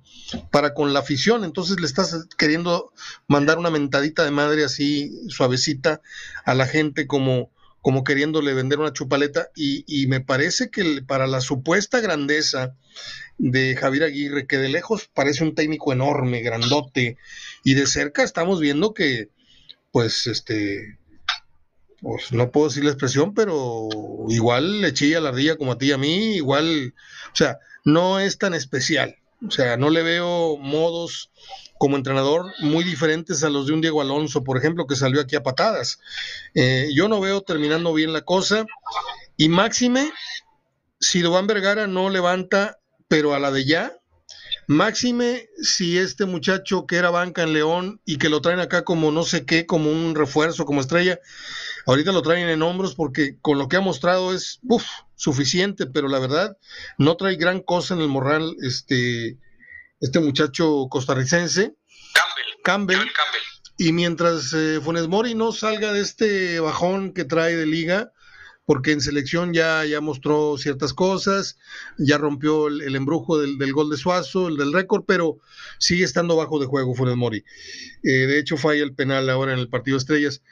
[0.51, 2.91] para con la afición, entonces le estás queriendo
[3.27, 6.01] mandar una mentadita de madre así suavecita
[6.45, 7.51] a la gente como,
[7.83, 12.75] como queriéndole vender una chupaleta y, y me parece que para la supuesta grandeza
[13.37, 17.17] de Javier Aguirre, que de lejos parece un técnico enorme, grandote,
[17.63, 19.29] y de cerca estamos viendo que,
[19.91, 20.97] pues, este,
[21.99, 23.89] pues no puedo decir la expresión, pero
[24.29, 26.93] igual le chilla la ardilla como a ti y a mí, igual,
[27.33, 31.31] o sea, no es tan especial, o sea, no le veo modos
[31.83, 35.35] como entrenador muy diferentes a los de un Diego Alonso, por ejemplo, que salió aquí
[35.35, 35.99] a patadas.
[36.53, 38.65] Eh, yo no veo terminando bien la cosa,
[39.35, 40.09] y máxime,
[41.01, 42.79] si Dován Vergara no levanta
[43.09, 43.91] pero a la de ya,
[44.65, 49.11] máxime si este muchacho que era banca en León y que lo traen acá como
[49.11, 51.19] no sé qué, como un refuerzo, como estrella,
[51.85, 54.61] ahorita lo traen en hombros porque con lo que ha mostrado es
[55.17, 56.57] suficiente, pero la verdad
[56.97, 59.37] no trae gran cosa en el morral este,
[60.03, 61.75] este muchacho costarricense.
[62.63, 62.97] Campbell.
[62.97, 63.09] Campbell.
[63.77, 68.11] Y mientras eh, Funes Mori no salga de este bajón que trae de liga,
[68.65, 71.57] porque en selección ya, ya mostró ciertas cosas,
[71.97, 75.39] ya rompió el, embrujo del, gol de Suazo, el del récord, pero
[75.79, 77.45] sigue estando bajo de juego Funes Mori.
[78.03, 80.43] Eh, de hecho, falla el penal ahora en el partido Estrellas.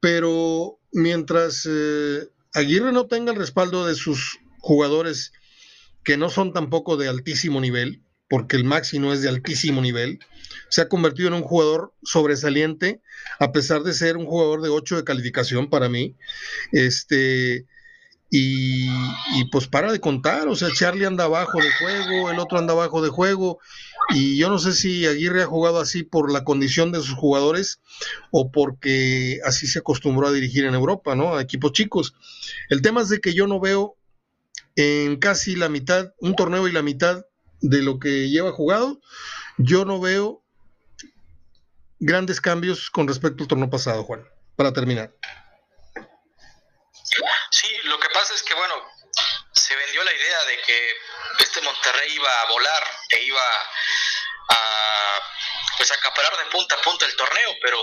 [0.00, 5.32] Pero mientras eh, Aguirre no tenga el respaldo de sus jugadores,
[6.02, 10.18] que no son tampoco de altísimo nivel, porque el Maxi no es de altísimo nivel,
[10.68, 13.00] se ha convertido en un jugador sobresaliente,
[13.38, 16.16] a pesar de ser un jugador de 8 de calificación para mí.
[16.72, 17.66] Este,
[18.30, 18.88] y,
[19.52, 23.00] pues para de contar, o sea, Charlie anda abajo de juego, el otro anda abajo
[23.00, 23.60] de juego,
[24.10, 27.80] y yo no sé si Aguirre ha jugado así por la condición de sus jugadores
[28.30, 31.36] o porque así se acostumbró a dirigir en Europa, ¿no?
[31.36, 32.14] A equipos chicos.
[32.68, 33.96] El tema es de que yo no veo
[34.74, 37.24] en casi la mitad, un torneo y la mitad
[37.60, 39.00] de lo que lleva jugado,
[39.58, 40.42] yo no veo
[41.98, 45.14] grandes cambios con respecto al torneo pasado, Juan, para terminar.
[47.50, 48.74] Sí, lo que pasa es que, bueno,
[49.52, 50.90] se vendió la idea de que
[51.42, 53.40] este Monterrey iba a volar e iba
[54.50, 55.20] a
[55.76, 57.78] pues acaparar de punta a punta el torneo, pero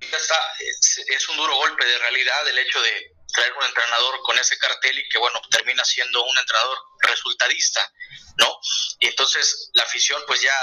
[0.00, 4.56] está, es, un duro golpe de realidad el hecho de traer un entrenador con ese
[4.58, 7.92] cartel y que bueno termina siendo un entrenador resultadista,
[8.38, 8.58] ¿no?
[9.00, 10.56] Y entonces la afición pues ya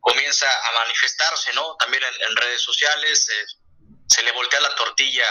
[0.00, 1.76] comienza a manifestarse, ¿no?
[1.76, 3.44] También en, redes sociales, eh,
[4.08, 5.26] se le voltea la tortilla,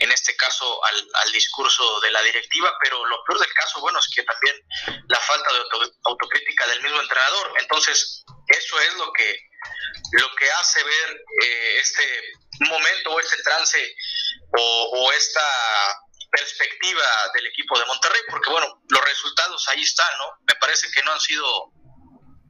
[0.00, 3.98] en este caso, al, al, discurso de la directiva, pero lo peor del caso, bueno,
[3.98, 4.56] es que también
[5.08, 5.60] la falta de
[6.04, 7.54] autocrítica del mismo entrenador.
[7.60, 9.38] Entonces, eso es lo que,
[10.12, 12.22] lo que hace ver eh, este
[12.60, 13.96] momento o este trance
[14.52, 15.40] o esta
[16.30, 17.04] perspectiva
[17.34, 20.32] del equipo de Monterrey, porque bueno, los resultados ahí están, ¿no?
[20.46, 21.72] Me parece que no han sido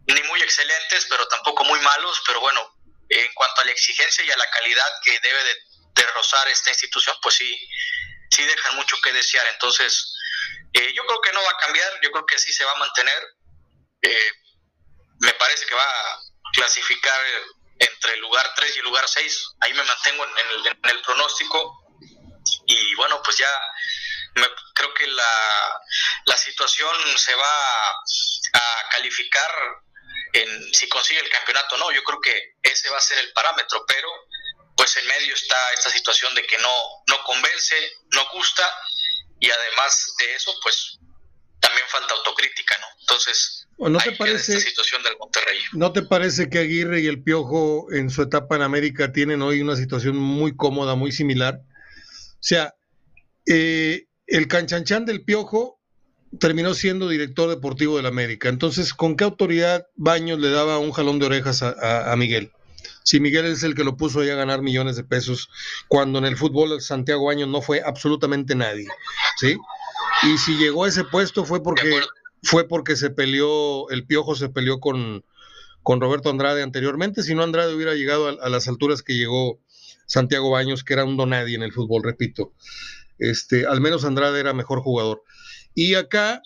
[0.07, 2.77] ni muy excelentes, pero tampoco muy malos, pero bueno,
[3.09, 5.57] en cuanto a la exigencia y a la calidad que debe de,
[6.15, 7.69] rozar esta institución, pues sí,
[8.31, 9.47] sí dejan mucho que desear.
[9.53, 10.17] Entonces,
[10.73, 12.77] eh, yo creo que no va a cambiar, yo creo que sí se va a
[12.77, 13.23] mantener.
[14.01, 14.33] Eh,
[15.21, 16.21] me parece que va a
[16.55, 17.21] clasificar
[17.79, 19.45] entre el lugar 3 y el lugar 6.
[19.61, 21.85] Ahí me mantengo en el, en el pronóstico.
[22.67, 23.49] Y bueno, pues ya
[24.75, 25.81] creo que la,
[26.27, 27.91] la situación se va
[28.55, 29.51] a calificar
[30.33, 31.93] en si consigue el campeonato o no.
[31.93, 34.09] Yo creo que ese va a ser el parámetro, pero
[34.77, 36.75] pues en medio está esta situación de que no,
[37.09, 37.77] no convence,
[38.13, 38.63] no gusta
[39.39, 40.99] y además de eso, pues
[41.61, 42.87] también falta autocrítica, ¿no?
[43.01, 45.59] Entonces, ¿No te parece situación del Monterrey?
[45.73, 49.63] ¿No te parece que Aguirre y el Piojo en su etapa en América tienen hoy
[49.63, 51.61] una situación muy cómoda, muy similar?
[51.61, 52.75] O sea,
[53.47, 55.79] eh, el canchanchan del Piojo
[56.39, 58.49] terminó siendo director deportivo del América.
[58.49, 62.53] Entonces, ¿con qué autoridad Baños le daba un jalón de orejas a, Miguel?
[63.03, 65.49] Si Miguel es el que lo puso ahí a ganar millones de pesos,
[65.89, 68.87] cuando en el fútbol Santiago Baños no fue absolutamente nadie,
[69.39, 69.57] ¿sí?
[70.23, 72.01] Y si llegó a ese puesto fue porque
[72.43, 75.25] fue porque se peleó, el Piojo se peleó con,
[75.83, 79.61] con Roberto Andrade anteriormente, si no Andrade hubiera llegado a, las alturas que llegó
[80.07, 82.53] Santiago Baños, que era un donadie en el fútbol, repito.
[83.21, 85.23] Este, al menos Andrade era mejor jugador.
[85.75, 86.43] Y acá,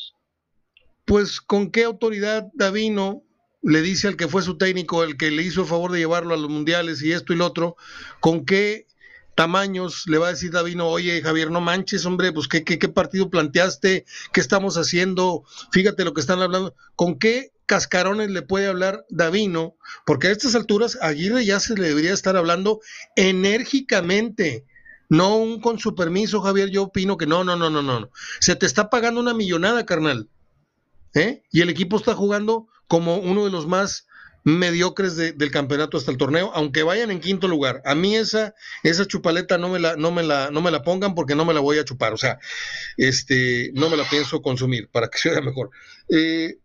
[1.07, 3.22] pues, ¿con qué autoridad Davino
[3.62, 6.35] le dice al que fue su técnico, el que le hizo el favor de llevarlo
[6.35, 7.77] a los mundiales y esto y lo otro,
[8.20, 8.87] con qué
[9.35, 13.31] tamaños, le va a decir Davino, oye Javier, no manches, hombre, pues ¿qué, qué, partido
[13.31, 19.05] planteaste, qué estamos haciendo, fíjate lo que están hablando, ¿con qué cascarones le puede hablar
[19.09, 19.77] Davino?
[20.07, 22.81] Porque a estas alturas Aguirre ya se le debería estar hablando
[23.16, 24.66] enérgicamente.
[25.14, 28.10] No un con su permiso, Javier, yo opino que no, no, no, no, no.
[28.40, 30.28] Se te está pagando una millonada, carnal.
[31.14, 31.44] ¿Eh?
[31.52, 34.08] Y el equipo está jugando como uno de los más
[34.42, 37.80] mediocres del campeonato hasta el torneo, aunque vayan en quinto lugar.
[37.84, 41.14] A mí esa, esa chupaleta no me la, no me la, no me la pongan
[41.14, 42.12] porque no me la voy a chupar.
[42.12, 42.40] O sea,
[42.96, 45.70] este, no me la pienso consumir para que sea mejor.
[46.08, 46.58] Eh,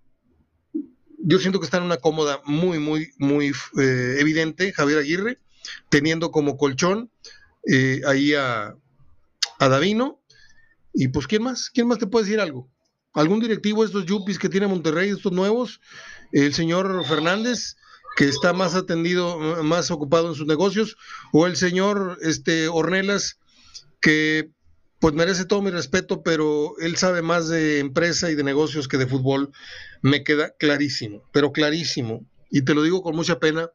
[1.19, 5.39] yo siento que está en una cómoda muy, muy, muy eh, evidente, Javier Aguirre,
[5.89, 7.11] teniendo como colchón
[7.67, 8.75] eh, ahí a,
[9.59, 10.21] a Davino.
[10.93, 11.69] Y pues, ¿quién más?
[11.69, 12.69] ¿Quién más te puede decir algo?
[13.13, 15.79] ¿Algún directivo de estos yuppies que tiene Monterrey, estos nuevos?
[16.31, 17.75] el señor Fernández,
[18.15, 20.97] que está más atendido, más ocupado en sus negocios,
[21.31, 23.39] o el señor este, Ornelas,
[24.01, 24.51] que
[24.99, 28.97] pues merece todo mi respeto, pero él sabe más de empresa y de negocios que
[28.97, 29.51] de fútbol,
[30.01, 32.25] me queda clarísimo, pero clarísimo.
[32.51, 33.69] Y te lo digo con mucha pena,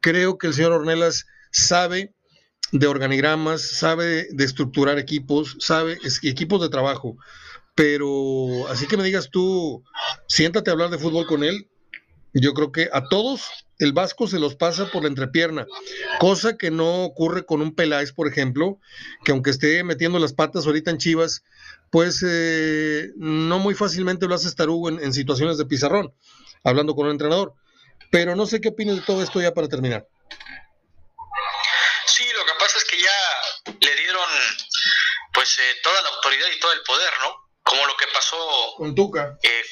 [0.00, 2.14] creo que el señor Ornelas sabe
[2.72, 7.16] de organigramas, sabe de estructurar equipos, sabe equipos de trabajo,
[7.74, 9.82] pero así que me digas tú,
[10.26, 11.68] siéntate a hablar de fútbol con él,
[12.34, 15.66] yo creo que a todos el Vasco se los pasa por la entrepierna,
[16.18, 18.78] cosa que no ocurre con un Peláez, por ejemplo,
[19.24, 21.44] que aunque esté metiendo las patas ahorita en Chivas,
[21.90, 26.12] pues eh, no muy fácilmente lo hace Tarugo en, en, situaciones de pizarrón,
[26.64, 27.54] hablando con un entrenador.
[28.10, 30.06] Pero no sé qué opinas de todo esto ya para terminar.
[35.48, 37.48] Pues eh, toda la autoridad y todo el poder, ¿no?
[37.62, 39.36] como lo que pasó con Tuca.
[39.42, 39.64] Eh,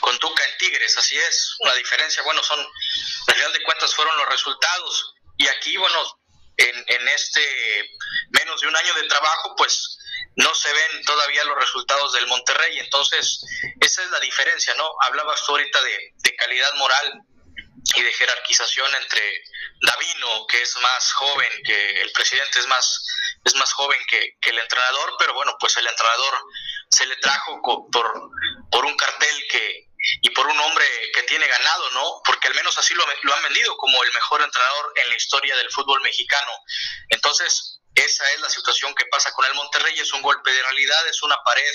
[0.00, 1.56] con, Tuca en Tigres, así es.
[1.60, 5.14] La diferencia, bueno, son, al final de cuentas fueron los resultados.
[5.38, 6.18] Y aquí, bueno,
[6.58, 7.90] en, en este
[8.30, 9.98] menos de un año de trabajo, pues
[10.36, 12.78] no se ven todavía los resultados del Monterrey.
[12.78, 13.42] Entonces,
[13.80, 14.90] esa es la diferencia, ¿no?
[15.00, 17.22] Hablabas tú ahorita de, de calidad moral
[17.96, 19.44] y de jerarquización entre
[19.82, 23.06] Davino, que es más joven, que el presidente es más,
[23.44, 26.34] es más joven que, que el entrenador, pero bueno, pues el entrenador
[26.90, 28.12] se le trajo por,
[28.70, 29.90] por un cartel que
[30.22, 32.22] y por un hombre que tiene ganado, ¿no?
[32.24, 35.56] Porque al menos así lo, lo han vendido como el mejor entrenador en la historia
[35.56, 36.52] del fútbol mexicano.
[37.10, 41.08] Entonces, esa es la situación que pasa con el Monterrey, es un golpe de realidad,
[41.08, 41.72] es una pared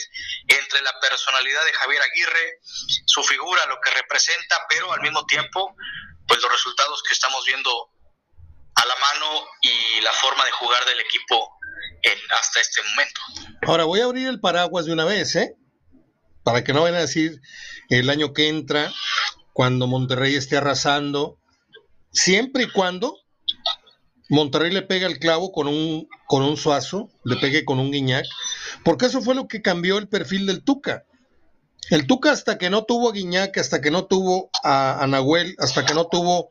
[0.47, 2.59] entre la personalidad de Javier Aguirre,
[3.05, 5.75] su figura, lo que representa, pero al mismo tiempo,
[6.27, 7.89] pues los resultados que estamos viendo
[8.75, 11.51] a la mano y la forma de jugar del equipo
[12.31, 13.21] hasta este momento.
[13.67, 15.55] Ahora voy a abrir el paraguas de una vez, ¿eh?
[16.43, 17.41] Para que no vayan a decir
[17.89, 18.93] el año que entra,
[19.53, 21.39] cuando Monterrey esté arrasando,
[22.11, 23.24] siempre y cuando
[24.29, 28.25] Monterrey le pega el clavo con un, con un suazo, le pegue con un guiñac,
[28.83, 31.05] porque eso fue lo que cambió el perfil del Tuca.
[31.89, 35.55] El Tuca hasta que no tuvo a Guiñac, hasta que no tuvo a, a Nahuel,
[35.59, 36.49] hasta que no tuvo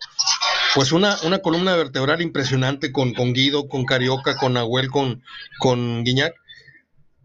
[0.75, 5.22] pues una, una columna vertebral impresionante con, con Guido, con Carioca, con Nahuel, con,
[5.59, 6.35] con Guiñac.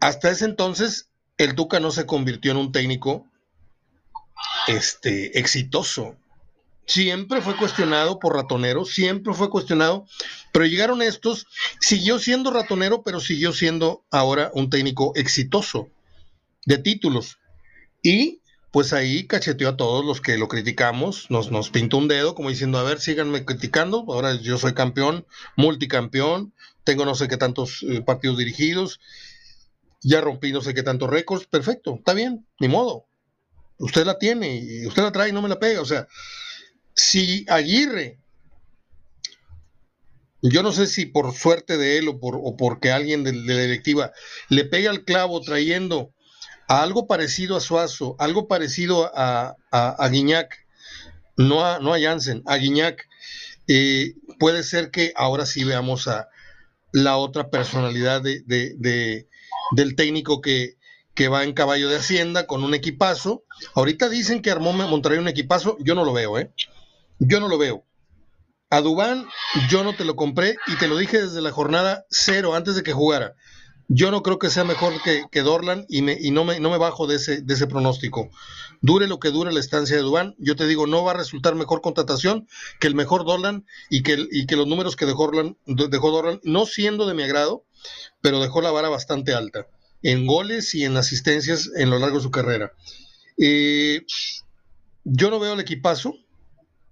[0.00, 3.26] Hasta ese entonces, el Tuca no se convirtió en un técnico
[4.66, 6.16] este, exitoso.
[6.90, 10.06] Siempre fue cuestionado por ratonero, siempre fue cuestionado,
[10.52, 11.46] pero llegaron estos,
[11.78, 15.88] siguió siendo ratonero, pero siguió siendo ahora un técnico exitoso
[16.66, 17.38] de títulos.
[18.02, 18.40] Y
[18.72, 22.50] pues ahí cacheteó a todos los que lo criticamos, nos, nos pintó un dedo como
[22.50, 25.24] diciendo, a ver, síganme criticando, ahora yo soy campeón,
[25.54, 28.98] multicampeón, tengo no sé qué tantos eh, partidos dirigidos,
[30.02, 33.06] ya rompí no sé qué tantos récords, perfecto, está bien, ni modo,
[33.78, 36.08] usted la tiene y usted la trae y no me la pega, o sea,
[36.94, 38.18] si Aguirre,
[40.42, 43.54] yo no sé si por suerte de él o, por, o porque alguien de, de
[43.54, 44.12] la directiva
[44.48, 46.12] le pega el clavo trayendo
[46.68, 50.10] a algo parecido a Suazo, algo parecido a, a,
[51.36, 53.08] no a, no a a Guiñac,
[53.66, 56.28] eh, puede ser que ahora sí veamos a
[56.92, 58.42] la otra personalidad de,
[59.72, 60.76] del técnico que,
[61.14, 63.44] que va en caballo de Hacienda con un equipazo.
[63.74, 66.50] Ahorita dicen que armó Monterrey un equipazo, yo no lo veo, ¿eh?
[67.20, 67.84] Yo no lo veo.
[68.70, 69.26] A Dubán
[69.68, 72.82] yo no te lo compré y te lo dije desde la jornada cero, antes de
[72.82, 73.34] que jugara.
[73.88, 76.70] Yo no creo que sea mejor que, que Dorlan y, me, y no, me, no
[76.70, 78.30] me bajo de ese, de ese pronóstico.
[78.80, 81.56] Dure lo que dure la estancia de Dubán, yo te digo, no va a resultar
[81.56, 82.46] mejor contratación
[82.78, 86.40] que el mejor Dorlan y que, y que los números que dejó Dorlan, dejó Dorlan,
[86.44, 87.64] no siendo de mi agrado,
[88.20, 89.66] pero dejó la vara bastante alta
[90.02, 92.72] en goles y en asistencias en lo largo de su carrera.
[93.36, 94.02] Eh,
[95.04, 96.14] yo no veo el equipazo,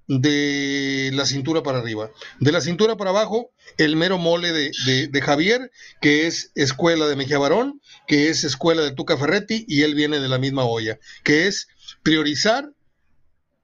[0.09, 2.11] de la cintura para arriba.
[2.41, 7.39] De la cintura para abajo, el mero mole de, Javier, que es escuela de Mejía
[7.39, 11.47] Barón, que es escuela de Tuca Ferretti, y él viene de la misma olla, que
[11.47, 11.69] es
[12.03, 12.71] priorizar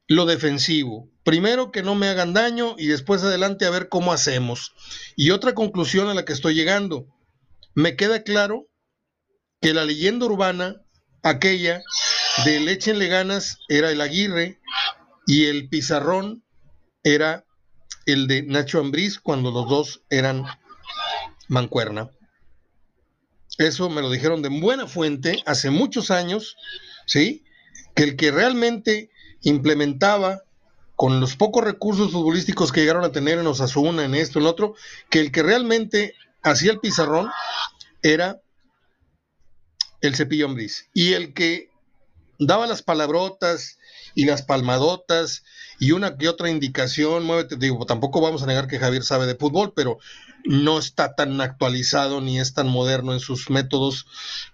[0.06, 1.08] lo defensivo.
[1.24, 4.74] Primero que no me hagan daño y después adelante a ver cómo hacemos.
[5.16, 7.06] Y otra conclusión a la que estoy llegando.
[7.74, 8.68] Me queda claro
[9.62, 10.82] que la leyenda urbana,
[11.22, 11.82] aquella
[12.44, 14.60] de Lechenle ganas, era el Aguirre,
[15.26, 16.42] y el pizarrón
[17.02, 17.44] era
[18.06, 20.44] el de Nacho Ambriz cuando los dos eran
[21.48, 22.10] mancuerna.
[23.58, 26.56] Eso me lo dijeron de buena fuente hace muchos años,
[27.06, 27.44] ¿sí?
[27.94, 29.10] Que el que realmente
[29.42, 30.42] implementaba
[30.96, 34.74] con los pocos recursos futbolísticos que llegaron a tener en Osasuna, en esto, en otro,
[35.10, 37.30] que el que realmente hacía el pizarrón
[38.02, 38.40] era
[40.00, 40.88] el cepillo Ambriz.
[40.92, 41.70] Y el que
[42.38, 43.78] daba las palabrotas
[44.14, 45.44] y las palmadotas
[45.78, 49.34] y una que otra indicación, muévete, digo, tampoco vamos a negar que Javier sabe de
[49.34, 49.98] fútbol, pero
[50.44, 54.06] no está tan actualizado ni es tan moderno en sus métodos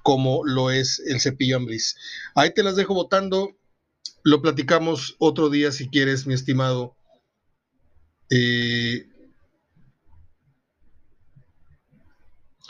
[0.03, 1.97] como lo es el cepillo Ambris.
[2.35, 3.57] Ahí te las dejo votando,
[4.23, 6.97] lo platicamos otro día si quieres, mi estimado.
[8.31, 9.07] Eh,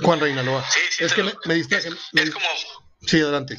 [0.03, 0.65] Juan Reinaloa.
[0.71, 1.69] Sí, es que me, me Es,
[2.31, 2.47] como...
[3.07, 3.59] Sí, adelante.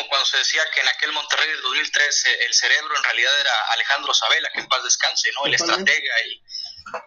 [0.00, 3.32] Como cuando se decía que en aquel Monterrey del 2003 eh, el cerebro en realidad
[3.40, 5.46] era Alejandro Sabela, que en paz descanse, ¿no?
[5.46, 6.42] El estratega, el,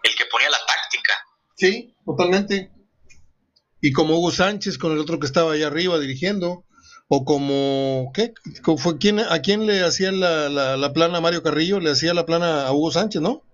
[0.02, 1.26] el que ponía la táctica.
[1.56, 2.70] Sí, totalmente.
[3.80, 6.64] Y como Hugo Sánchez con el otro que estaba allá arriba dirigiendo,
[7.08, 8.32] o como, ¿qué?
[8.78, 11.80] ¿Fue, quién, ¿A quién le hacía la, la, la plana a Mario Carrillo?
[11.80, 13.44] Le hacía la plana a Hugo Sánchez, ¿no?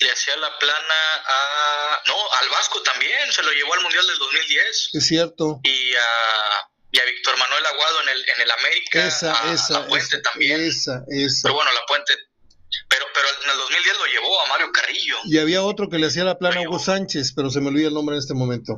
[0.00, 2.00] le hacía la plana a.
[2.06, 4.90] No, al Vasco también, se lo llevó al Mundial del 2010.
[4.94, 5.60] Es cierto.
[5.62, 9.06] Y a, y a Víctor Manuel Aguado en el, en el América.
[9.06, 9.86] Esa, a, esa.
[9.86, 10.60] Puente también.
[10.60, 11.42] Esa, esa.
[11.44, 12.14] Pero bueno, la Puente.
[12.88, 15.16] Pero, pero en el 2010 lo llevó a Mario Carrillo.
[15.24, 17.88] Y había otro que le hacía la plana a Hugo Sánchez, pero se me olvida
[17.88, 18.76] el nombre en este momento.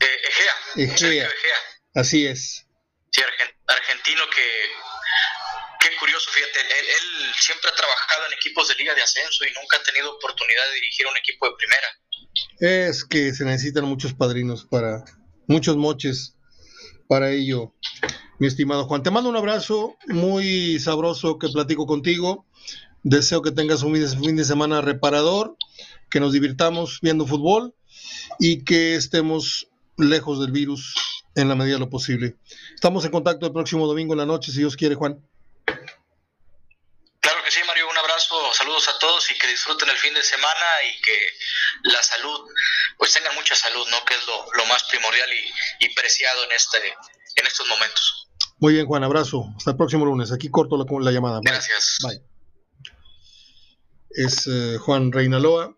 [0.00, 0.92] Eh, Egea.
[0.92, 1.26] Egea.
[1.26, 1.56] Egea.
[1.94, 2.66] Así es.
[3.10, 3.22] Sí,
[3.66, 4.70] argentino que
[5.80, 9.78] Qué curioso, fíjate, él, siempre ha trabajado en equipos de liga de ascenso y nunca
[9.78, 11.88] ha tenido oportunidad de dirigir un equipo de primera.
[12.86, 15.02] Es que se necesitan muchos padrinos para,
[15.48, 16.36] muchos moches
[17.10, 17.74] para ello,
[18.38, 19.02] mi estimado Juan.
[19.02, 22.46] Te mando un abrazo muy sabroso que platico contigo.
[23.02, 25.56] Deseo que tengas un fin de semana reparador,
[26.08, 27.74] que nos divirtamos viendo fútbol
[28.38, 30.94] y que estemos lejos del virus
[31.34, 32.36] en la medida de lo posible.
[32.76, 35.18] Estamos en contacto el próximo domingo en la noche, si Dios quiere, Juan.
[35.64, 40.22] Claro que sí, Mario, un abrazo, saludos a todos y que disfruten el fin de
[40.22, 42.48] semana y que la salud,
[42.96, 43.98] pues tengan mucha salud, ¿no?
[44.06, 45.28] Que es lo, más primordial
[45.80, 46.78] y, preciado en, este,
[47.36, 48.28] en estos momentos.
[48.58, 49.52] Muy bien, Juan, abrazo.
[49.56, 50.32] Hasta el próximo lunes.
[50.32, 51.40] Aquí corto la, la llamada.
[51.42, 51.98] Gracias.
[52.02, 52.22] Bye.
[54.10, 55.76] Es eh, Juan Reinaloa.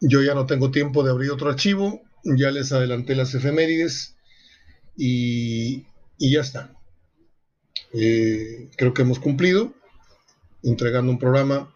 [0.00, 2.02] Yo ya no tengo tiempo de abrir otro archivo.
[2.24, 4.16] Ya les adelanté las efemérides
[4.96, 5.86] y,
[6.18, 6.70] y ya está.
[7.94, 9.72] Eh, creo que hemos cumplido
[10.62, 11.73] entregando un programa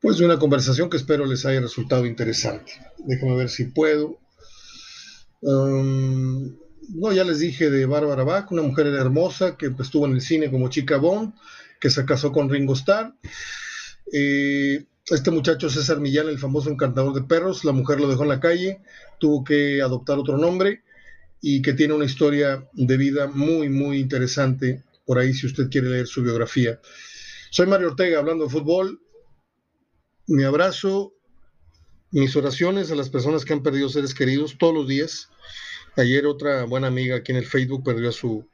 [0.00, 2.72] pues de una conversación que espero les haya resultado interesante.
[2.98, 4.18] Déjame ver si puedo.
[5.42, 6.56] Um,
[6.94, 10.20] no, ya les dije de Bárbara Bach, una mujer hermosa que pues, estuvo en el
[10.20, 11.34] cine como chica Bond,
[11.78, 13.14] que se casó con Ringo Starr.
[14.12, 18.28] Eh, este muchacho César Millán, el famoso encantador de perros, la mujer lo dejó en
[18.28, 18.80] la calle,
[19.18, 20.82] tuvo que adoptar otro nombre
[21.40, 25.88] y que tiene una historia de vida muy, muy interesante por ahí si usted quiere
[25.88, 26.80] leer su biografía.
[27.50, 29.00] Soy Mario Ortega hablando de fútbol.
[30.30, 31.12] Mi abrazo,
[32.12, 35.28] mis oraciones a las personas que han perdido seres queridos todos los días.
[35.96, 38.48] Ayer otra buena amiga aquí en el Facebook perdió a su,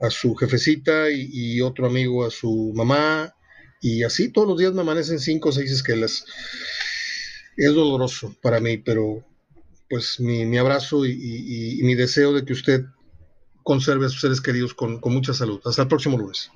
[0.00, 3.34] a su jefecita y, otro amigo a su mamá.
[3.82, 6.24] Y así todos los días me amanecen cinco o seis esquelas.
[7.58, 9.22] Es doloroso para mí, pero
[9.90, 12.86] pues mi, abrazo y, mi deseo de que usted
[13.62, 15.60] conserve a sus seres queridos con, con mucha salud.
[15.66, 16.50] Hasta el próximo lunes.